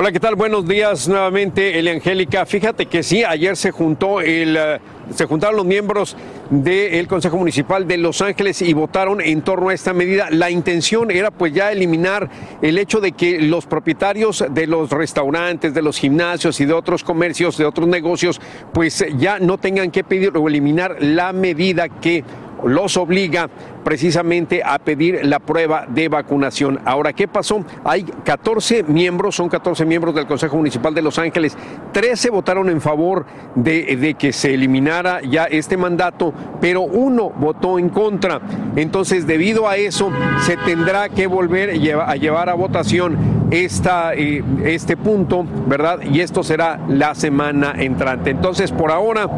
[0.00, 0.36] Hola, ¿qué tal?
[0.36, 2.46] Buenos días nuevamente, Elia Angélica.
[2.46, 6.16] Fíjate que sí, ayer se juntó el, uh, se juntaron los miembros
[6.50, 10.28] del Consejo Municipal de Los Ángeles y votaron en torno a esta medida.
[10.30, 12.30] La intención era pues ya eliminar
[12.62, 17.02] el hecho de que los propietarios de los restaurantes, de los gimnasios y de otros
[17.02, 18.40] comercios, de otros negocios,
[18.72, 22.22] pues ya no tengan que pedir o eliminar la medida que
[22.64, 23.48] los obliga
[23.84, 26.80] precisamente a pedir la prueba de vacunación.
[26.84, 27.64] Ahora, ¿qué pasó?
[27.84, 31.56] Hay 14 miembros, son 14 miembros del Consejo Municipal de Los Ángeles,
[31.92, 37.88] 13 votaron en favor de, que se eliminara ya este mandato, pero uno votó en
[37.88, 38.40] contra.
[38.76, 43.16] Entonces, debido a eso, se tendrá que volver a llevar a votación
[43.50, 46.00] esta, eh, este punto, ¿verdad?
[46.02, 48.30] Y esto será la semana entrante.
[48.30, 49.28] Entonces, por ahora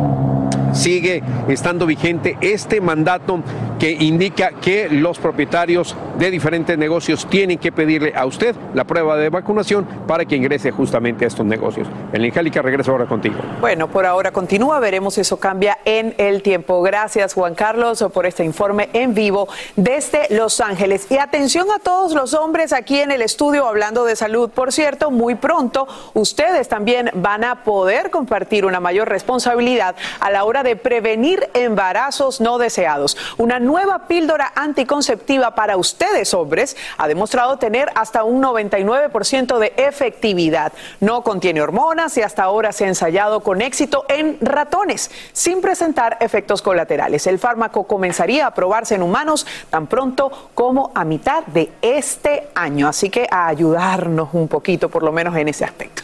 [0.72, 3.40] sigue estando vigente este mandato
[3.78, 9.16] que indica que los propietarios de diferentes negocios tienen que pedirle a usted la prueba
[9.16, 11.88] de vacunación para que ingrese justamente a estos negocios.
[12.12, 13.37] El Angélica, regreso ahora contigo.
[13.61, 16.83] Bueno, por ahora continúa, veremos si eso cambia en el tiempo.
[16.83, 21.06] Gracias Juan Carlos por este informe en vivo desde Los Ángeles.
[21.11, 24.50] Y atención a todos los hombres aquí en el estudio hablando de salud.
[24.50, 30.44] Por cierto, muy pronto ustedes también van a poder compartir una mayor responsabilidad a la
[30.44, 33.16] hora de prevenir embarazos no deseados.
[33.38, 40.73] Una nueva píldora anticonceptiva para ustedes, hombres, ha demostrado tener hasta un 99% de efectividad.
[41.01, 46.16] No contiene hormonas y hasta ahora se ha ensayado con éxito en ratones, sin presentar
[46.20, 47.27] efectos colaterales.
[47.27, 52.88] El fármaco comenzaría a probarse en humanos tan pronto como a mitad de este año.
[52.88, 56.03] Así que a ayudarnos un poquito, por lo menos en ese aspecto.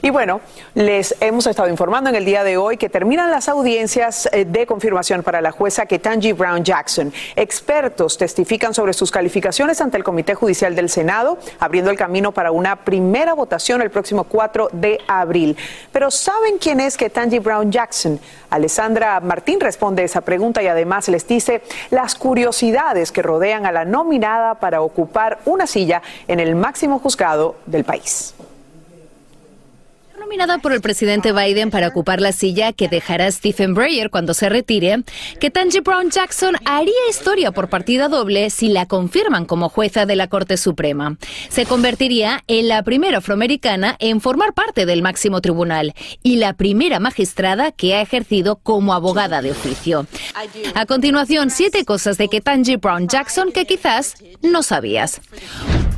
[0.00, 0.40] Y bueno,
[0.74, 4.64] les hemos estado informando en el día de hoy que terminan las audiencias eh, de
[4.64, 7.12] confirmación para la jueza Ketanji Brown Jackson.
[7.34, 12.52] Expertos testifican sobre sus calificaciones ante el Comité Judicial del Senado, abriendo el camino para
[12.52, 15.56] una primera votación el próximo 4 de abril.
[15.90, 18.20] Pero ¿saben quién es Ketanji Brown Jackson?
[18.50, 23.84] Alessandra Martín responde esa pregunta y además les dice las curiosidades que rodean a la
[23.84, 28.34] nominada para ocupar una silla en el máximo juzgado del país
[30.62, 35.02] por el presidente Biden para ocupar la silla que dejará Stephen Breyer cuando se retire,
[35.40, 40.16] que Tanji Brown Jackson haría historia por partida doble si la confirman como jueza de
[40.16, 41.16] la Corte Suprema.
[41.48, 47.00] Se convertiría en la primera afroamericana en formar parte del máximo tribunal y la primera
[47.00, 50.06] magistrada que ha ejercido como abogada de oficio.
[50.74, 55.20] A continuación, siete cosas de que Tanji Brown Jackson que quizás no sabías.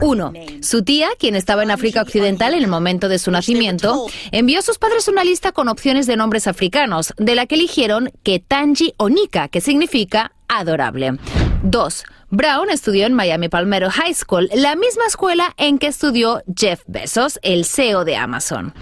[0.01, 4.59] Uno, su tía, quien estaba en África Occidental en el momento de su nacimiento, envió
[4.59, 8.95] a sus padres una lista con opciones de nombres africanos, de la que eligieron Ketanji
[8.97, 11.19] Onika, que significa adorable.
[11.63, 12.05] 2.
[12.31, 17.39] Brown estudió en Miami Palmetto High School, la misma escuela en que estudió Jeff Bezos,
[17.43, 18.73] el CEO de Amazon.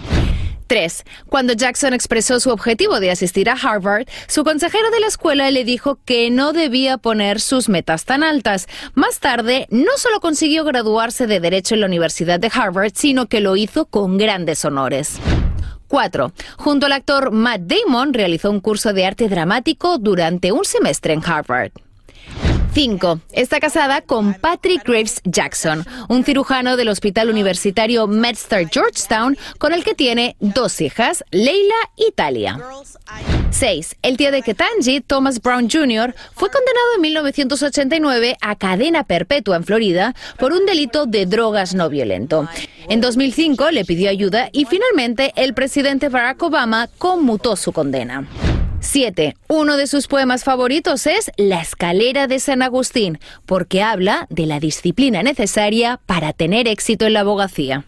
[0.69, 1.03] 3.
[1.27, 5.65] Cuando Jackson expresó su objetivo de asistir a Harvard, su consejero de la escuela le
[5.65, 8.67] dijo que no debía poner sus metas tan altas.
[8.93, 13.41] Más tarde, no solo consiguió graduarse de Derecho en la Universidad de Harvard, sino que
[13.41, 15.19] lo hizo con grandes honores.
[15.87, 16.31] 4.
[16.57, 21.23] Junto al actor Matt Damon, realizó un curso de arte dramático durante un semestre en
[21.25, 21.71] Harvard.
[22.73, 23.19] 5.
[23.31, 29.83] Está casada con Patrick Graves Jackson, un cirujano del Hospital Universitario MedStar Georgetown, con el
[29.83, 32.59] que tiene dos hijas, Leila y Talia.
[33.49, 33.95] 6.
[34.01, 39.63] El tío de Ketanji, Thomas Brown Jr., fue condenado en 1989 a cadena perpetua en
[39.63, 42.47] Florida por un delito de drogas no violento.
[42.87, 48.27] En 2005 le pidió ayuda y finalmente el presidente Barack Obama conmutó su condena.
[48.81, 49.35] 7.
[49.47, 54.59] Uno de sus poemas favoritos es La escalera de San Agustín, porque habla de la
[54.59, 57.85] disciplina necesaria para tener éxito en la abogacía.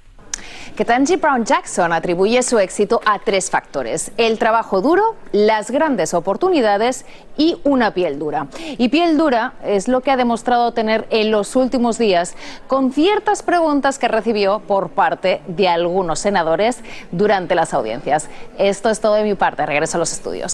[0.75, 7.06] Ketanji Brown Jackson atribuye su éxito a tres factores: el trabajo duro, las grandes oportunidades
[7.38, 8.47] y una piel dura.
[8.77, 12.36] Y piel dura es lo que ha demostrado tener en los últimos días
[12.67, 16.80] con ciertas preguntas que recibió por parte de algunos senadores
[17.12, 18.30] durante las audiencias.
[18.58, 19.65] Esto es todo de mi parte.
[19.65, 20.54] Regreso a los estudios.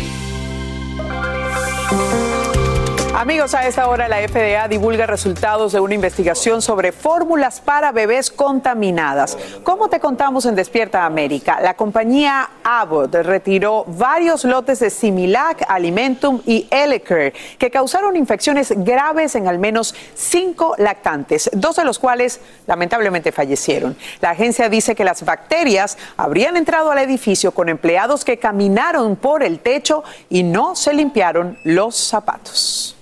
[3.13, 8.31] Amigos, a esta hora la FDA divulga resultados de una investigación sobre fórmulas para bebés
[8.31, 9.37] contaminadas.
[9.63, 16.41] Como te contamos en Despierta América, la compañía Abbott retiró varios lotes de Similac, Alimentum
[16.45, 22.39] y Elecare que causaron infecciones graves en al menos cinco lactantes, dos de los cuales
[22.65, 23.97] lamentablemente fallecieron.
[24.21, 29.43] La agencia dice que las bacterias habrían entrado al edificio con empleados que caminaron por
[29.43, 32.95] el techo y no se limpiaron los zapatos.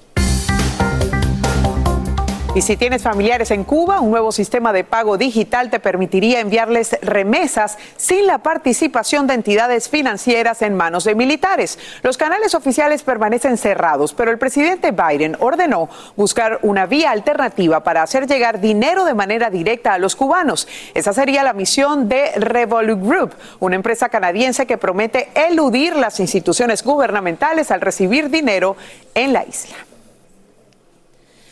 [2.55, 6.97] Y si tienes familiares en Cuba, un nuevo sistema de pago digital te permitiría enviarles
[7.03, 11.77] remesas sin la participación de entidades financieras en manos de militares.
[12.01, 18.01] Los canales oficiales permanecen cerrados, pero el presidente Biden ordenó buscar una vía alternativa para
[18.01, 20.67] hacer llegar dinero de manera directa a los cubanos.
[20.95, 26.83] Esa sería la misión de Revolut Group, una empresa canadiense que promete eludir las instituciones
[26.83, 28.75] gubernamentales al recibir dinero
[29.13, 29.88] en la isla.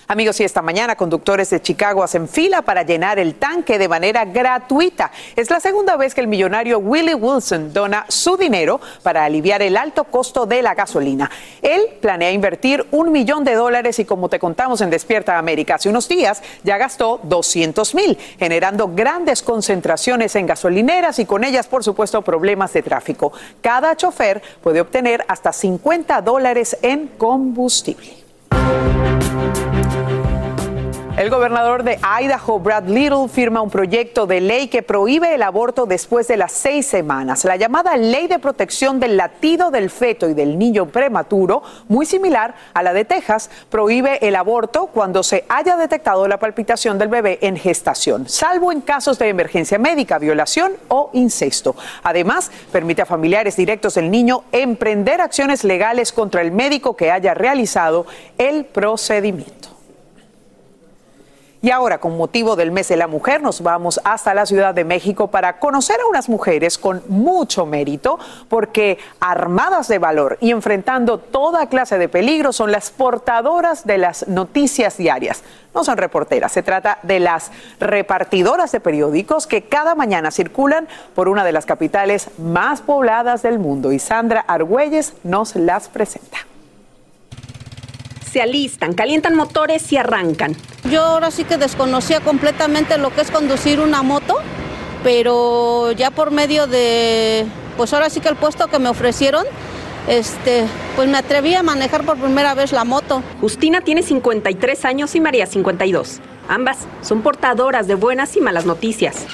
[0.10, 4.24] Amigos, y esta mañana conductores de Chicago hacen fila para llenar el tanque de manera
[4.24, 5.12] gratuita.
[5.36, 9.76] Es la segunda vez que el millonario Willie Wilson dona su dinero para aliviar el
[9.76, 11.30] alto costo de la gasolina.
[11.62, 15.90] Él planea invertir un millón de dólares y como te contamos en Despierta América hace
[15.90, 21.84] unos días, ya gastó 200 mil, generando grandes concentraciones en gasolineras y con ellas, por
[21.84, 23.34] supuesto, problemas de tráfico.
[23.60, 28.16] Cada chofer puede obtener hasta 50 dólares en combustible.
[31.18, 35.88] El gobernador de Idaho, Brad Little, firma un proyecto de ley que prohíbe el aborto
[35.88, 37.44] después de las seis semanas.
[37.44, 42.54] La llamada Ley de Protección del Latido del Feto y del Niño Prematuro, muy similar
[42.72, 47.40] a la de Texas, prohíbe el aborto cuando se haya detectado la palpitación del bebé
[47.42, 51.76] en gestación, salvo en casos de emergencia médica, violación o incesto.
[52.04, 57.34] Además, permite a familiares directos del niño emprender acciones legales contra el médico que haya
[57.34, 58.06] realizado
[58.38, 59.77] el procedimiento.
[61.60, 64.84] Y ahora, con motivo del mes de la mujer, nos vamos hasta la Ciudad de
[64.84, 71.18] México para conocer a unas mujeres con mucho mérito, porque armadas de valor y enfrentando
[71.18, 75.44] toda clase de peligros son las portadoras de las noticias diarias.
[75.74, 81.28] No son reporteras, se trata de las repartidoras de periódicos que cada mañana circulan por
[81.28, 83.92] una de las capitales más pobladas del mundo.
[83.92, 86.47] Y Sandra Argüelles nos las presenta
[88.38, 90.56] se alistan, calientan motores y arrancan.
[90.92, 94.36] Yo ahora sí que desconocía completamente lo que es conducir una moto,
[95.04, 99.44] pero ya por medio de, pues ahora sí que el puesto que me ofrecieron,
[100.08, 100.66] este,
[100.96, 103.24] pues me atreví a manejar por primera vez la moto.
[103.42, 106.20] Justina tiene 53 años y María 52.
[106.48, 109.26] Ambas son portadoras de buenas y malas noticias.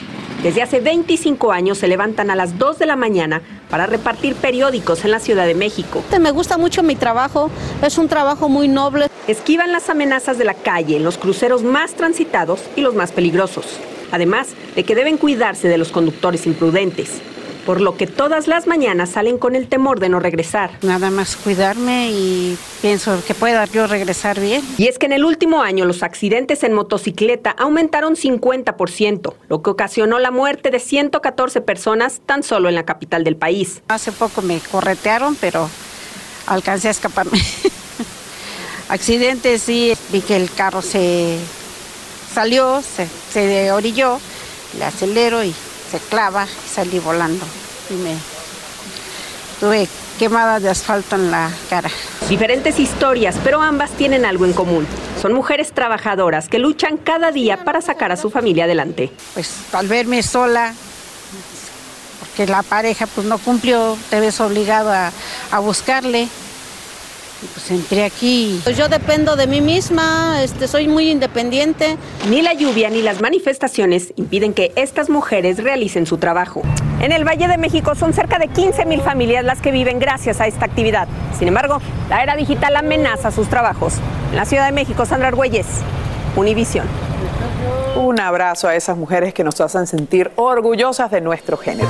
[0.44, 3.42] Desde hace 25 años se levantan a las 2 de la mañana
[3.74, 6.04] para repartir periódicos en la Ciudad de México.
[6.22, 7.50] Me gusta mucho mi trabajo,
[7.82, 9.08] es un trabajo muy noble.
[9.28, 13.66] Esquivan las amenazas de la calle en los cruceros más transitados y los más peligrosos,
[14.12, 17.24] además de que deben cuidarse de los conductores imprudentes
[17.66, 20.72] por lo que todas las mañanas salen con el temor de no regresar.
[20.82, 24.62] Nada más cuidarme y pienso que pueda yo regresar bien.
[24.78, 29.70] Y es que en el último año los accidentes en motocicleta aumentaron 50%, lo que
[29.70, 33.82] ocasionó la muerte de 114 personas tan solo en la capital del país.
[33.88, 35.70] Hace poco me corretearon, pero
[36.48, 37.40] alcancé a escaparme.
[38.90, 41.40] Accidentes, sí, vi que el carro se
[42.34, 44.20] salió, se, se orilló,
[44.78, 45.54] le acelero y
[45.94, 47.46] se clava y salí volando.
[47.92, 48.16] Y me
[49.60, 49.88] tuve
[50.18, 51.90] quemadas de asfalto en la cara.
[52.28, 54.88] Diferentes historias, pero ambas tienen algo en común.
[55.22, 59.12] Son mujeres trabajadoras que luchan cada día para sacar a su familia adelante.
[59.36, 60.74] Pues al verme sola,
[62.20, 65.12] porque la pareja pues no cumplió, te ves obligado a,
[65.52, 66.28] a buscarle
[67.54, 68.62] pues entré aquí.
[68.64, 71.98] Pues yo dependo de mí misma, este, soy muy independiente.
[72.30, 76.62] Ni la lluvia ni las manifestaciones impiden que estas mujeres realicen su trabajo.
[77.02, 80.40] En el Valle de México son cerca de 15 mil familias las que viven gracias
[80.40, 81.08] a esta actividad.
[81.38, 81.80] Sin embargo,
[82.10, 83.96] la era digital amenaza sus trabajos.
[84.32, 85.68] En la Ciudad de México, Sandra Argüelles,
[86.36, 86.88] Univisión.
[87.96, 91.88] Un abrazo a esas mujeres que nos hacen sentir orgullosas de nuestro género.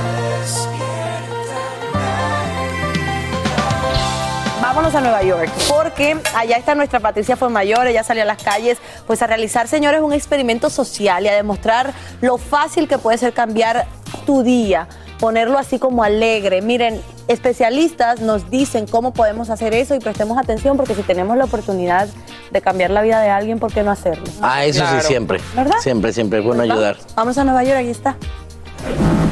[4.84, 8.76] Vámonos a Nueva York, porque allá está nuestra Patricia Mayor, ella salió a las calles
[9.06, 13.32] pues a realizar, señores, un experimento social y a demostrar lo fácil que puede ser
[13.32, 13.86] cambiar
[14.26, 14.86] tu día,
[15.18, 16.60] ponerlo así como alegre.
[16.60, 21.46] Miren, especialistas nos dicen cómo podemos hacer eso y prestemos atención porque si tenemos la
[21.46, 22.08] oportunidad
[22.50, 24.24] de cambiar la vida de alguien, ¿por qué no hacerlo?
[24.42, 25.40] Ah, eso sí, siempre.
[25.56, 25.76] ¿Verdad?
[25.80, 26.98] Siempre, siempre es bueno ayudar.
[27.14, 28.16] Vamos a Nueva York, ahí está.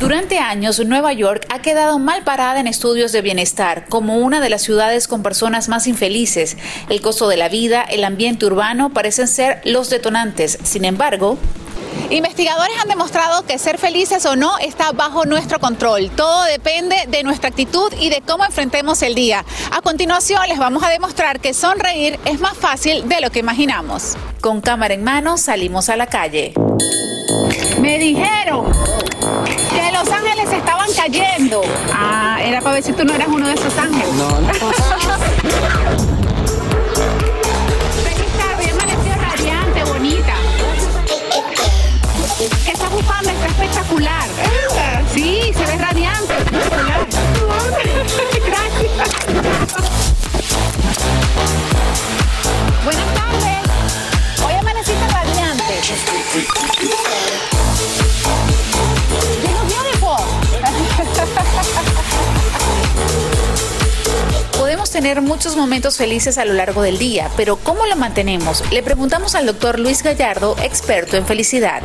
[0.00, 4.50] Durante años, Nueva York ha quedado mal parada en estudios de bienestar como una de
[4.50, 6.56] las ciudades con personas más infelices.
[6.88, 10.58] El costo de la vida, el ambiente urbano parecen ser los detonantes.
[10.64, 11.38] Sin embargo,
[12.10, 16.10] Investigadores han demostrado que ser felices o no está bajo nuestro control.
[16.10, 19.44] Todo depende de nuestra actitud y de cómo enfrentemos el día.
[19.70, 24.16] A continuación les vamos a demostrar que sonreír es más fácil de lo que imaginamos.
[24.40, 26.52] Con cámara en mano salimos a la calle.
[27.80, 28.66] Me dijeron
[29.70, 31.62] que los ángeles estaban cayendo.
[31.92, 34.12] Ah, era para ver si tú no eras uno de esos ángeles.
[34.14, 34.52] No, no.
[43.82, 44.28] espectacular.
[45.12, 46.34] Sí, se ve radiante.
[48.46, 48.92] Gracias.
[52.84, 54.44] Buenas tardes.
[54.46, 55.62] Hoy amaneciste radiante.
[64.58, 68.62] Podemos tener muchos momentos felices a lo largo del día, pero ¿cómo lo mantenemos?
[68.70, 71.82] Le preguntamos al doctor Luis Gallardo, experto en felicidad.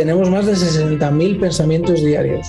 [0.00, 2.48] Tenemos más de 60.000 pensamientos diarios.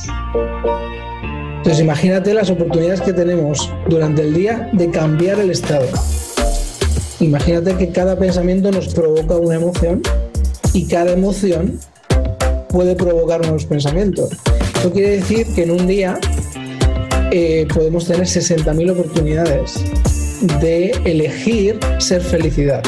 [1.57, 5.85] Entonces imagínate las oportunidades que tenemos durante el día de cambiar el estado.
[7.19, 10.01] Imagínate que cada pensamiento nos provoca una emoción
[10.71, 11.77] y cada emoción
[12.69, 14.29] puede provocar nuevos pensamientos.
[14.75, 16.17] Esto quiere decir que en un día
[17.31, 19.73] eh, podemos tener 60.000 oportunidades
[20.61, 22.81] de elegir ser felicidad.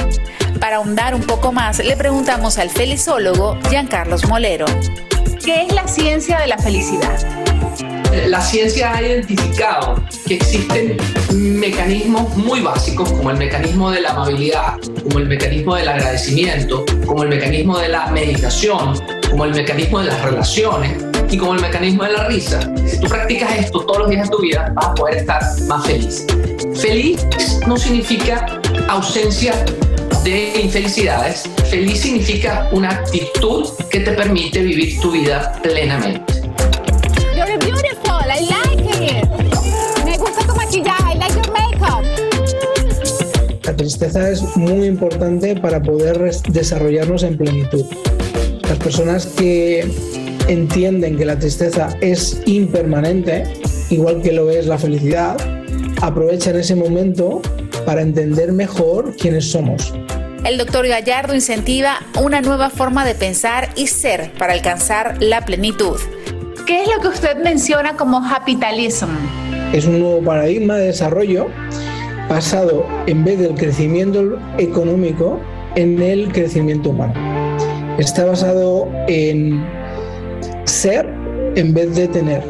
[0.64, 4.66] Para ahondar un poco más, le preguntamos al felizólogo Giancarlos Molero.
[5.44, 7.20] ¿Qué es la ciencia de la felicidad?
[8.28, 10.96] La ciencia ha identificado que existen
[11.34, 17.24] mecanismos muy básicos como el mecanismo de la amabilidad, como el mecanismo del agradecimiento, como
[17.24, 18.98] el mecanismo de la meditación,
[19.30, 20.94] como el mecanismo de las relaciones
[21.30, 22.62] y como el mecanismo de la risa.
[22.88, 25.86] Si tú practicas esto todos los días de tu vida, vas a poder estar más
[25.86, 26.26] feliz.
[26.74, 27.28] Feliz
[27.68, 28.46] no significa
[28.88, 29.54] ausencia
[30.24, 31.44] de infelicidades.
[31.70, 36.34] Feliz significa una actitud que te permite vivir tu vida plenamente.
[37.36, 38.22] You're beautiful.
[38.26, 39.26] I like it.
[40.06, 41.14] Me gusta tu maquillaje.
[41.14, 42.06] I like your makeup.
[43.64, 47.86] La tristeza es muy importante para poder desarrollarnos en plenitud.
[48.70, 49.86] Las personas que
[50.48, 53.44] entienden que la tristeza es impermanente,
[53.90, 55.36] igual que lo es la felicidad,
[56.02, 57.42] aprovechan ese momento
[57.86, 59.94] para entender mejor quiénes somos.
[60.46, 65.98] El doctor Gallardo incentiva una nueva forma de pensar y ser para alcanzar la plenitud.
[66.66, 69.10] ¿Qué es lo que usted menciona como capitalism?
[69.74, 71.48] Es un nuevo paradigma de desarrollo
[72.30, 75.40] basado en vez del crecimiento económico
[75.76, 77.14] en el crecimiento humano.
[77.98, 79.64] Está basado en
[80.66, 81.08] ser
[81.56, 82.44] en vez de tener.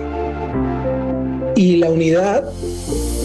[1.55, 2.43] Y la unidad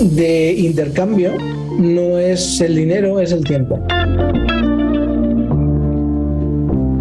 [0.01, 1.33] de intercambio
[1.79, 3.81] no es el dinero, es el tiempo.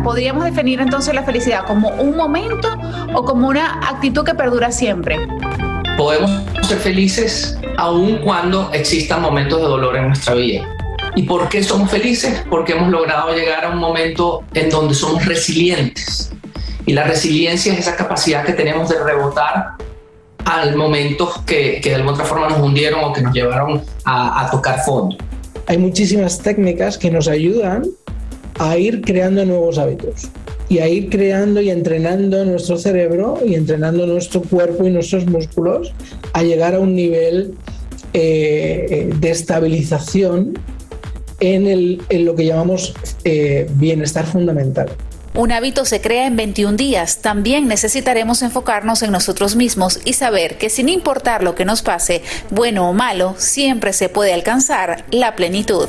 [0.03, 2.69] ¿Podríamos definir entonces la felicidad como un momento
[3.13, 5.17] o como una actitud que perdura siempre?
[5.97, 10.67] Podemos ser felices aun cuando existan momentos de dolor en nuestra vida.
[11.15, 12.43] ¿Y por qué somos felices?
[12.49, 16.31] Porque hemos logrado llegar a un momento en donde somos resilientes.
[16.85, 19.71] Y la resiliencia es esa capacidad que tenemos de rebotar
[20.47, 24.45] al momentos que, que de alguna otra forma nos hundieron o que nos llevaron a,
[24.45, 25.17] a tocar fondo.
[25.67, 27.83] Hay muchísimas técnicas que nos ayudan
[28.57, 30.29] a ir creando nuevos hábitos
[30.69, 35.93] y a ir creando y entrenando nuestro cerebro y entrenando nuestro cuerpo y nuestros músculos
[36.33, 37.53] a llegar a un nivel
[38.13, 40.57] eh, de estabilización
[41.41, 42.93] en, el- en lo que llamamos
[43.25, 44.89] eh, bienestar fundamental.
[45.37, 47.19] Un hábito se crea en 21 días.
[47.19, 52.23] También necesitaremos enfocarnos en nosotros mismos y saber que sin importar lo que nos pase,
[52.49, 55.87] bueno o malo, siempre se puede alcanzar la plenitud.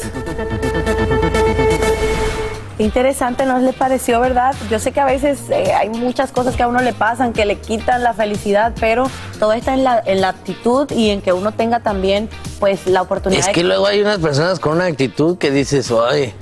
[2.77, 4.55] Interesante, ¿no le pareció, verdad?
[4.71, 7.47] Yo sé que a veces eh, hay muchas cosas que a uno le pasan que
[7.47, 11.33] le quitan la felicidad, pero todo está en la, en la actitud y en que
[11.33, 12.29] uno tenga también
[12.61, 15.91] pues la oportunidad Es de que luego hay unas personas con una actitud que dices,
[15.91, 16.35] oye,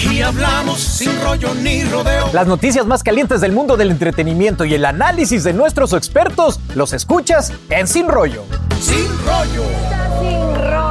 [0.00, 2.30] Aquí hablamos sin rollo ni rodeo.
[2.32, 6.94] Las noticias más calientes del mundo del entretenimiento y el análisis de nuestros expertos los
[6.94, 8.44] escuchas en Sin Rollo.
[8.80, 9.99] Sin rollo.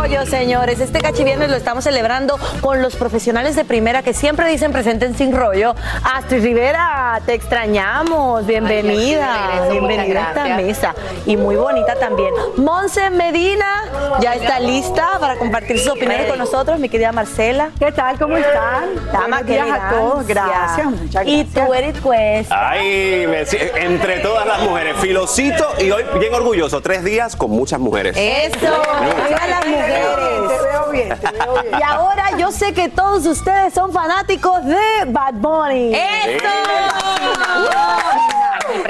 [0.10, 0.80] Rollo, señores.
[0.80, 5.36] Este cachiviernes lo estamos celebrando con los profesionales de primera que siempre dicen presenten sin
[5.36, 5.76] rollo.
[6.04, 8.44] Astrid Rivera, te extrañamos.
[8.48, 9.62] Bienvenida.
[9.62, 10.96] Ay, Bienvenida a esta mesa.
[11.28, 12.34] Y muy bonita también.
[12.58, 13.84] Monse Medina
[14.20, 17.70] ya está lista para compartir sus opiniones con nosotros, mi querida Marcela.
[17.78, 18.18] ¿Qué tal?
[18.18, 18.96] ¿Cómo están?
[19.14, 20.26] Dama, a todos.
[20.26, 21.68] Gracias, muchas Y gracias.
[21.68, 22.52] tú, Eric Quest.
[22.52, 23.44] Ay, me
[23.84, 28.18] entre todas las mujeres, filocito y hoy bien orgulloso, tres días con muchas mujeres.
[28.18, 29.99] Eso, viva las mujeres.
[30.00, 31.80] Te veo bien, te veo bien.
[31.80, 35.94] Y ahora yo sé que todos ustedes son fanáticos de Bad Bunny.
[35.94, 36.46] ¡Eso!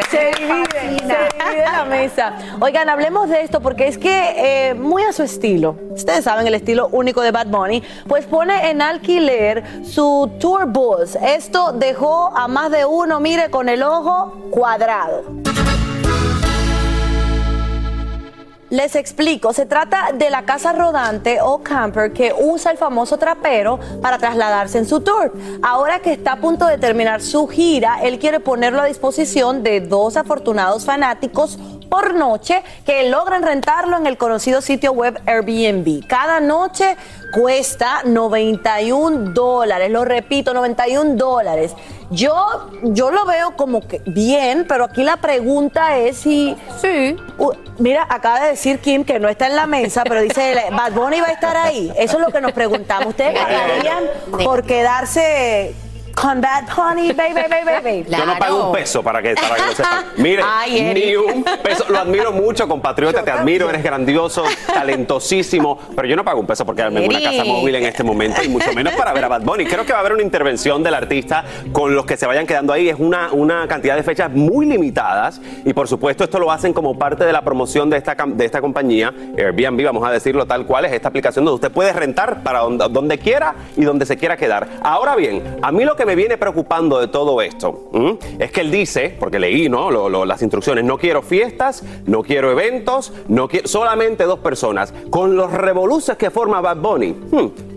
[0.09, 2.33] Se divide, se divide la mesa.
[2.59, 6.53] Oigan, hablemos de esto porque es que eh, muy a su estilo, ustedes saben el
[6.53, 11.15] estilo único de Bad Bunny, pues pone en alquiler su tour bus.
[11.15, 15.23] Esto dejó a más de uno, mire, con el ojo cuadrado.
[18.69, 23.79] Les explico, se trata de la casa rodante o camper que usa el famoso trapero
[23.99, 25.33] para trasladarse en su tour.
[25.63, 29.81] Ahora que está a punto de terminar su gira, él quiere ponerlo a disposición de
[29.81, 31.57] dos afortunados fanáticos
[31.89, 36.05] por noche que logran rentarlo en el conocido sitio web Airbnb.
[36.07, 36.95] Cada noche
[37.33, 41.75] cuesta 91 dólares, lo repito, 91 dólares.
[42.11, 46.55] Yo, yo lo veo como que bien, pero aquí la pregunta es si...
[46.81, 47.15] Sí.
[47.77, 51.21] mira, acaba de decir Kim que no está en la mesa, pero dice, Bad Bunny
[51.21, 51.91] va a estar ahí.
[51.97, 53.09] Eso es lo que nos preguntamos.
[53.09, 54.03] ¿Ustedes pagarían
[54.43, 55.75] por quedarse
[56.19, 58.05] con Bad Bunny, baby, baby, baby?
[58.09, 60.05] Yo no pago un peso para que, para que lo sepan.
[60.17, 61.05] Mire, Ay, Eric.
[61.05, 61.85] ni un peso.
[61.87, 66.65] Lo admiro mucho, compatriota, te admiro, eres grandioso, talentosísimo, pero yo no pago un peso
[66.65, 67.31] por quedarme en una Eric.
[67.31, 69.65] casa móvil en este momento y mucho menos para ver a Bad Bunny.
[69.65, 72.73] Creo que va a haber una intervención del artista con los que se vayan quedando
[72.73, 72.89] ahí.
[72.89, 76.97] Es una, una cantidad de fechas muy limitadas y por supuesto esto lo hacen como
[76.97, 80.85] parte de la promoción de esta, de esta compañía, Airbnb, vamos a decirlo tal cual,
[80.85, 84.35] es esta aplicación donde usted puede rentar para donde, donde quiera y donde se quiera
[84.35, 84.67] quedar.
[84.81, 88.17] Ahora bien, a mí lo que me viene preocupando de todo esto ¿m?
[88.39, 89.91] es que él dice, porque leí ¿no?
[89.91, 94.91] Lo- lo- las instrucciones, no quiero fiestas, no quiero eventos, no quiero, solamente dos personas.
[95.11, 97.15] Con los revoluces que forma Bad Bunny,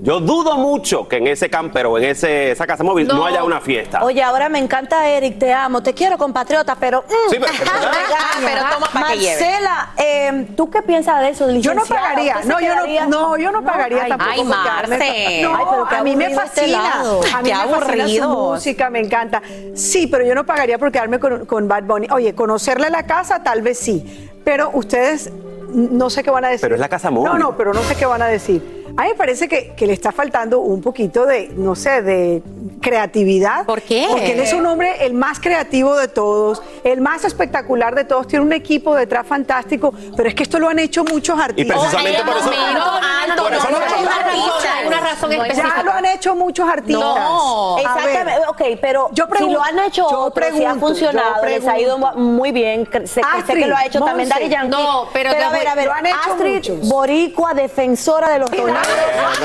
[0.03, 3.45] yo dudo mucho que en ese camper o en ese, esa casa móvil no, haya
[3.45, 4.03] una fiesta.
[4.03, 7.03] Oye, ahora me encanta Eric, te amo, te quiero compatriota, pero...
[7.03, 7.53] mm, Sí, pero-
[8.45, 9.41] pero toma pa' que lleve.
[9.43, 13.07] Marcela, eh, ¿tú qué piensas de eso, Yo no pagaría, ¿Usted se no, yo no,
[13.09, 14.30] no, yo no pagaría Ay, tampoco.
[14.33, 15.41] ay, Marce.
[15.43, 16.93] No, Ay, pero a mí me aburrido este fascina.
[17.39, 19.43] A mí Qué me fascina su música, me encanta.
[19.75, 22.09] Sí, pero yo no pagaría por quedarme con, con Bad Bunny.
[22.11, 24.31] Oye, conocerle la casa, tal vez sí.
[24.45, 25.31] Pero ustedes
[25.73, 26.63] no sé qué van a decir.
[26.63, 27.33] Pero es la casa móvil.
[27.33, 28.82] No, no, pero no sé qué van a decir.
[28.97, 32.43] A mí me parece que, que le está faltando un poquito de, no sé, de
[32.80, 33.64] creatividad.
[33.64, 34.07] ¿Por qué?
[34.11, 38.26] Porque él es un hombre el más creativo de todos, el más espectacular de todos,
[38.26, 41.78] tiene un equipo detrás fantástico, pero es que esto lo han hecho muchos artistas.
[41.78, 43.72] precisamente por eso- una razón,
[45.03, 45.82] razón Ya específica.
[45.84, 47.03] lo han hecho muchos artistas.
[47.05, 47.76] No.
[47.76, 51.45] A Exactamente, ok, pero yo si pregunto, lo han hecho yo otros, si ha funcionado,
[51.47, 54.28] les ha ido muy bien, sé, que- sé que Astrid, lo ha hecho también.
[54.28, 54.68] Daddy Yankee.
[54.70, 56.88] No, pero a ver, a ver, lo han hecho Astrid, muchos.
[56.88, 58.82] boricua, defensora de los donados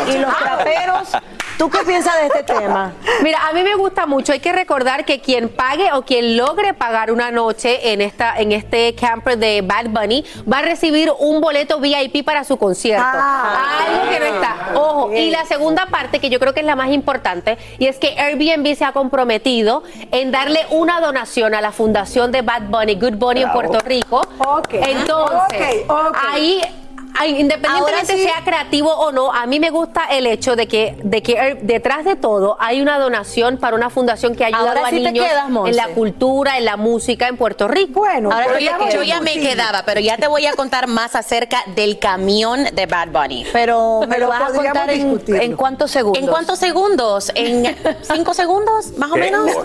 [0.08, 1.10] y los traperos,
[1.58, 2.94] ¿tú qué piensas de este tema?
[3.22, 4.34] Mira, a mí me gusta mucho.
[4.34, 8.52] Hay que recordar que quien pague o quien logre pagar una noche en esta en
[8.52, 13.06] este camper de Bad Bunny va a recibir un boleto VIP para su concierto.
[13.06, 13.86] Ah.
[13.88, 14.56] Algo que no está.
[14.76, 15.14] Ojo.
[15.14, 18.18] Y la segunda parte que yo creo que es la más importante y es que
[18.18, 23.16] Airbnb se ha comprometido en darle una donación a la fundación de Bad Bunny, Good
[23.16, 23.70] Bunny en Bravo.
[23.70, 24.22] Puerto Rico.
[24.40, 24.74] Ok.
[24.74, 25.86] Entonces,
[26.32, 26.62] ahí
[27.26, 28.24] independientemente sí.
[28.24, 31.58] sea creativo o no, a mí me gusta el hecho de que, de que eh,
[31.62, 35.26] detrás de todo hay una donación para una fundación que ayuda Ahora a sí niños
[35.26, 38.02] quedas, en la cultura, en la música en Puerto Rico.
[38.02, 41.16] Bueno, Ahora pues ya Yo ya me quedaba, pero ya te voy a contar más
[41.16, 43.46] acerca del camión de Bad Bunny.
[43.52, 46.24] Pero me Pero lo vas a contar en, en cuántos segundos.
[46.24, 47.32] ¿En cuántos segundos?
[47.36, 49.52] ¿En cinco segundos, más o Qué menos?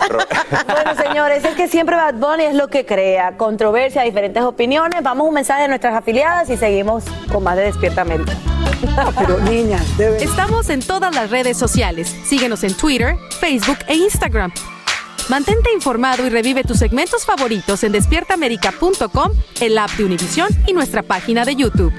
[0.66, 5.02] Bueno, señores, es que siempre Bad Bunny es lo que crea, controversia, diferentes opiniones.
[5.02, 8.32] Vamos a un mensaje de nuestras afiliadas y seguimos con más de Despierta América.
[8.96, 10.22] No, pero niñas, de verdad.
[10.22, 12.12] Estamos en todas las redes sociales.
[12.24, 14.52] Síguenos en Twitter, Facebook e Instagram.
[15.28, 21.02] Mantente informado y revive tus segmentos favoritos en despiertaamerica.com, el app de Univision y nuestra
[21.04, 21.92] página de YouTube.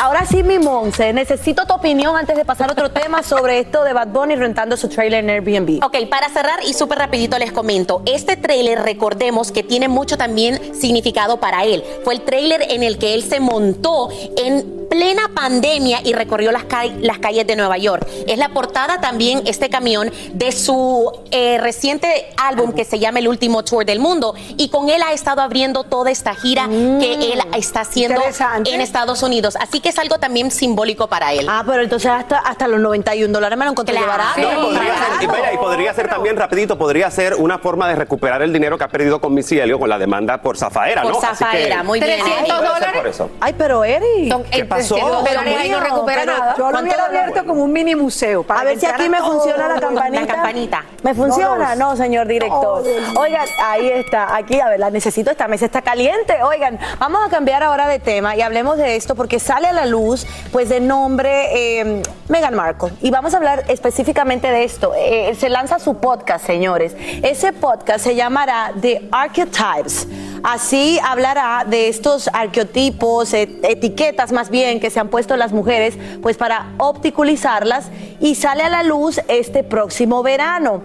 [0.00, 3.82] Ahora sí, mi Monse, necesito tu opinión antes de pasar a otro tema sobre esto
[3.82, 5.84] de Bad Bunny rentando su trailer en Airbnb.
[5.84, 10.72] Ok, para cerrar y súper rapidito les comento, este tráiler recordemos que tiene mucho también
[10.72, 11.82] significado para él.
[12.04, 16.64] Fue el tráiler en el que él se montó en plena pandemia y recorrió las,
[16.64, 18.06] ca- las calles de Nueva York.
[18.26, 23.28] Es la portada también este camión de su eh, reciente álbum que se llama El
[23.28, 27.40] Último Tour del Mundo y con él ha estado abriendo toda esta gira que él
[27.56, 28.20] está haciendo
[28.64, 29.56] en Estados Unidos.
[29.60, 31.46] Así que es algo también simbólico para él.
[31.48, 34.08] Ah, pero entonces hasta, hasta los 91 dólares me lo encontré Claro.
[34.08, 34.40] barato.
[34.40, 37.94] Sí, Podría ser, y, vaya, y podría ser también, rapidito, podría ser una forma de
[37.96, 41.12] recuperar el dinero que ha perdido con Missy Elliott con la demanda por Zafaera, Por
[41.12, 41.18] ¿no?
[41.18, 42.18] Así Zafaera, que- muy bien.
[42.20, 43.22] Puede ser 300 por dólares.
[43.40, 44.30] Ay, pero Eri.
[44.50, 45.24] ¿Qué pasó?
[45.24, 46.54] Pero ahí no recupera pero nada.
[46.56, 48.42] Yo lo ¿Cuánto hubiera abierto como un mini museo.
[48.42, 50.20] Para A ver si aquí me funciona la campanita.
[50.20, 50.84] La campanita.
[51.02, 51.74] ¿Me funciona?
[51.74, 52.84] No, No, señor director.
[53.16, 54.34] Oigan, ahí está.
[54.36, 55.30] Aquí, a ver, la necesito.
[55.30, 56.42] Esta mesa está caliente.
[56.42, 59.86] Oigan, vamos a cambiar ahora de tema y hablemos de esto porque sale a la
[59.86, 62.92] luz, pues, de nombre eh, Meghan Markle.
[63.00, 64.92] Y vamos a hablar específicamente de esto.
[64.96, 66.94] Eh, se lanza su podcast, señores.
[67.22, 70.06] Ese podcast se llamará The Archetypes.
[70.44, 75.98] Así hablará de estos arqueotipos, et- etiquetas más bien que se han puesto las mujeres,
[76.22, 77.90] pues para opticulizarlas
[78.20, 80.82] y sale a la luz este próximo verano.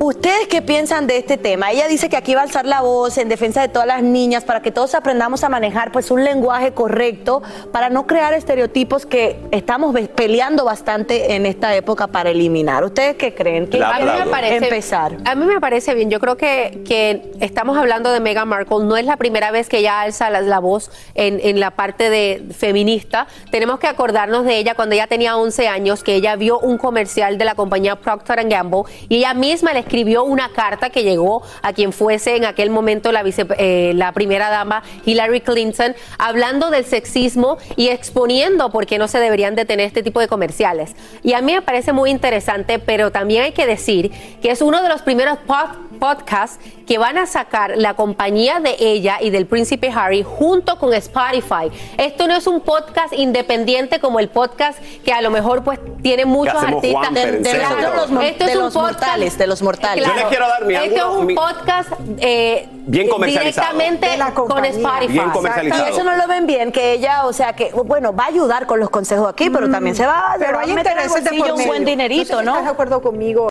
[0.00, 1.72] ¿Ustedes qué piensan de este tema?
[1.72, 4.44] Ella dice que aquí va a alzar la voz en defensa de todas las niñas
[4.44, 7.42] para que todos aprendamos a manejar pues un lenguaje correcto
[7.72, 12.84] para no crear estereotipos que estamos peleando bastante en esta época para eliminar.
[12.84, 13.66] ¿Ustedes qué creen?
[13.66, 15.16] ¿Quién A mí me parece, empezar?
[15.24, 16.10] A mí me parece bien.
[16.10, 18.84] Yo creo que, que estamos hablando de Meghan Markle.
[18.84, 22.08] No es la primera vez que ella alza la, la voz en, en la parte
[22.08, 23.26] de feminista.
[23.50, 27.36] Tenemos que acordarnos de ella cuando ella tenía 11 años, que ella vio un comercial
[27.36, 31.72] de la compañía Procter Gamble y ella misma le escribió una carta que llegó a
[31.72, 36.84] quien fuese en aquel momento la, vice- eh, la primera dama Hillary Clinton, hablando del
[36.84, 40.94] sexismo y exponiendo por qué no se deberían de tener este tipo de comerciales.
[41.22, 44.10] Y a mí me parece muy interesante, pero también hay que decir
[44.42, 48.76] que es uno de los primeros pod- podcasts que van a sacar la compañía de
[48.78, 51.70] ella y del príncipe Harry junto con Spotify.
[51.98, 56.24] Esto no es un podcast independiente como el podcast que a lo mejor pues tiene
[56.24, 57.12] muchos artistas.
[57.12, 57.76] De, Claro.
[57.76, 60.06] de los, Esto de es un podcast- mortales, de los mortales.
[60.06, 63.72] Yo les quiero dar mi Esto ángulo, es un mi- podcast eh, Bien comercializado.
[63.76, 64.64] directamente la con.
[64.64, 65.08] Spotify.
[65.12, 65.86] Bien comercializado.
[65.86, 68.66] Y eso no lo ven bien, que ella, o sea, que, bueno, va a ayudar
[68.66, 71.24] con los consejos aquí, pero también se va, se Pero va hay a meter intereses
[71.24, 72.52] de un buen dinerito, ¿no?
[72.52, 73.48] ¿Estás de acuerdo conmigo?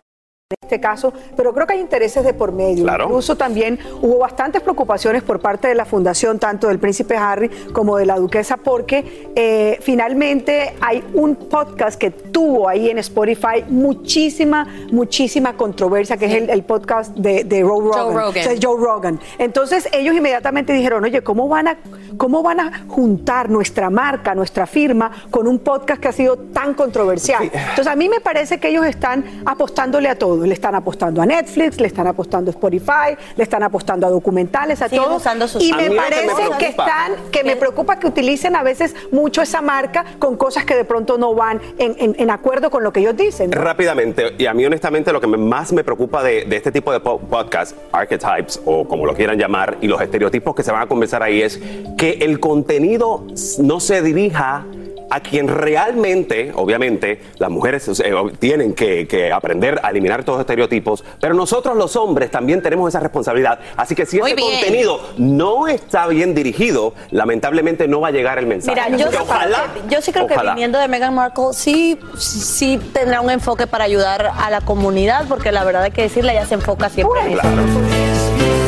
[0.50, 2.84] En este caso, pero creo que hay intereses de por medio.
[2.84, 3.04] Claro.
[3.04, 7.98] Incluso también hubo bastantes preocupaciones por parte de la fundación, tanto del príncipe Harry como
[7.98, 14.66] de la duquesa, porque eh, finalmente hay un podcast que tuvo ahí en Spotify muchísima,
[14.90, 18.14] muchísima controversia, que es el, el podcast de, de Joe Rogan.
[18.14, 18.28] Rogan.
[18.28, 19.20] O sea, Joe Rogan.
[19.36, 21.76] Entonces ellos inmediatamente dijeron, oye, ¿cómo van a,
[22.16, 26.72] cómo van a juntar nuestra marca, nuestra firma, con un podcast que ha sido tan
[26.72, 27.50] controversial?
[27.52, 30.37] Entonces a mí me parece que ellos están apostándole a todo.
[30.46, 34.80] Le están apostando a Netflix, le están apostando a Spotify, le están apostando a documentales,
[34.82, 35.16] a todo.
[35.16, 36.26] usando sus- Y A me que parece
[36.58, 40.74] que, están, que me preocupa que utilicen a veces mucho esa marca con cosas que
[40.74, 43.50] de pronto no van en, en- en acuerdo con lo que ellos dicen.
[43.50, 43.60] ¿no?
[43.60, 47.00] Rápidamente, y a mí honestamente lo que más me preocupa de, de este tipo de
[47.00, 50.86] po- podcast, archetypes o como lo quieran llamar, y los estereotipos que se van a
[50.86, 51.60] conversar ahí es
[51.96, 53.24] que el contenido
[53.58, 54.64] no se dirija
[55.10, 60.42] a quien realmente, obviamente, las mujeres eh, tienen que, que aprender a eliminar todos los
[60.42, 63.58] estereotipos, pero nosotros los hombres también tenemos esa responsabilidad.
[63.76, 64.50] Así que si Muy ese bien.
[64.60, 68.80] contenido no está bien dirigido, lamentablemente no va a llegar el mensaje.
[68.80, 70.52] Mira, yo, que ojalá, que- yo sí creo que ojalá.
[70.54, 75.52] viniendo de Meghan Markle sí, sí tendrá un enfoque para ayudar a la comunidad, porque
[75.52, 78.67] la verdad hay que decirle, ella se enfoca siempre en eso.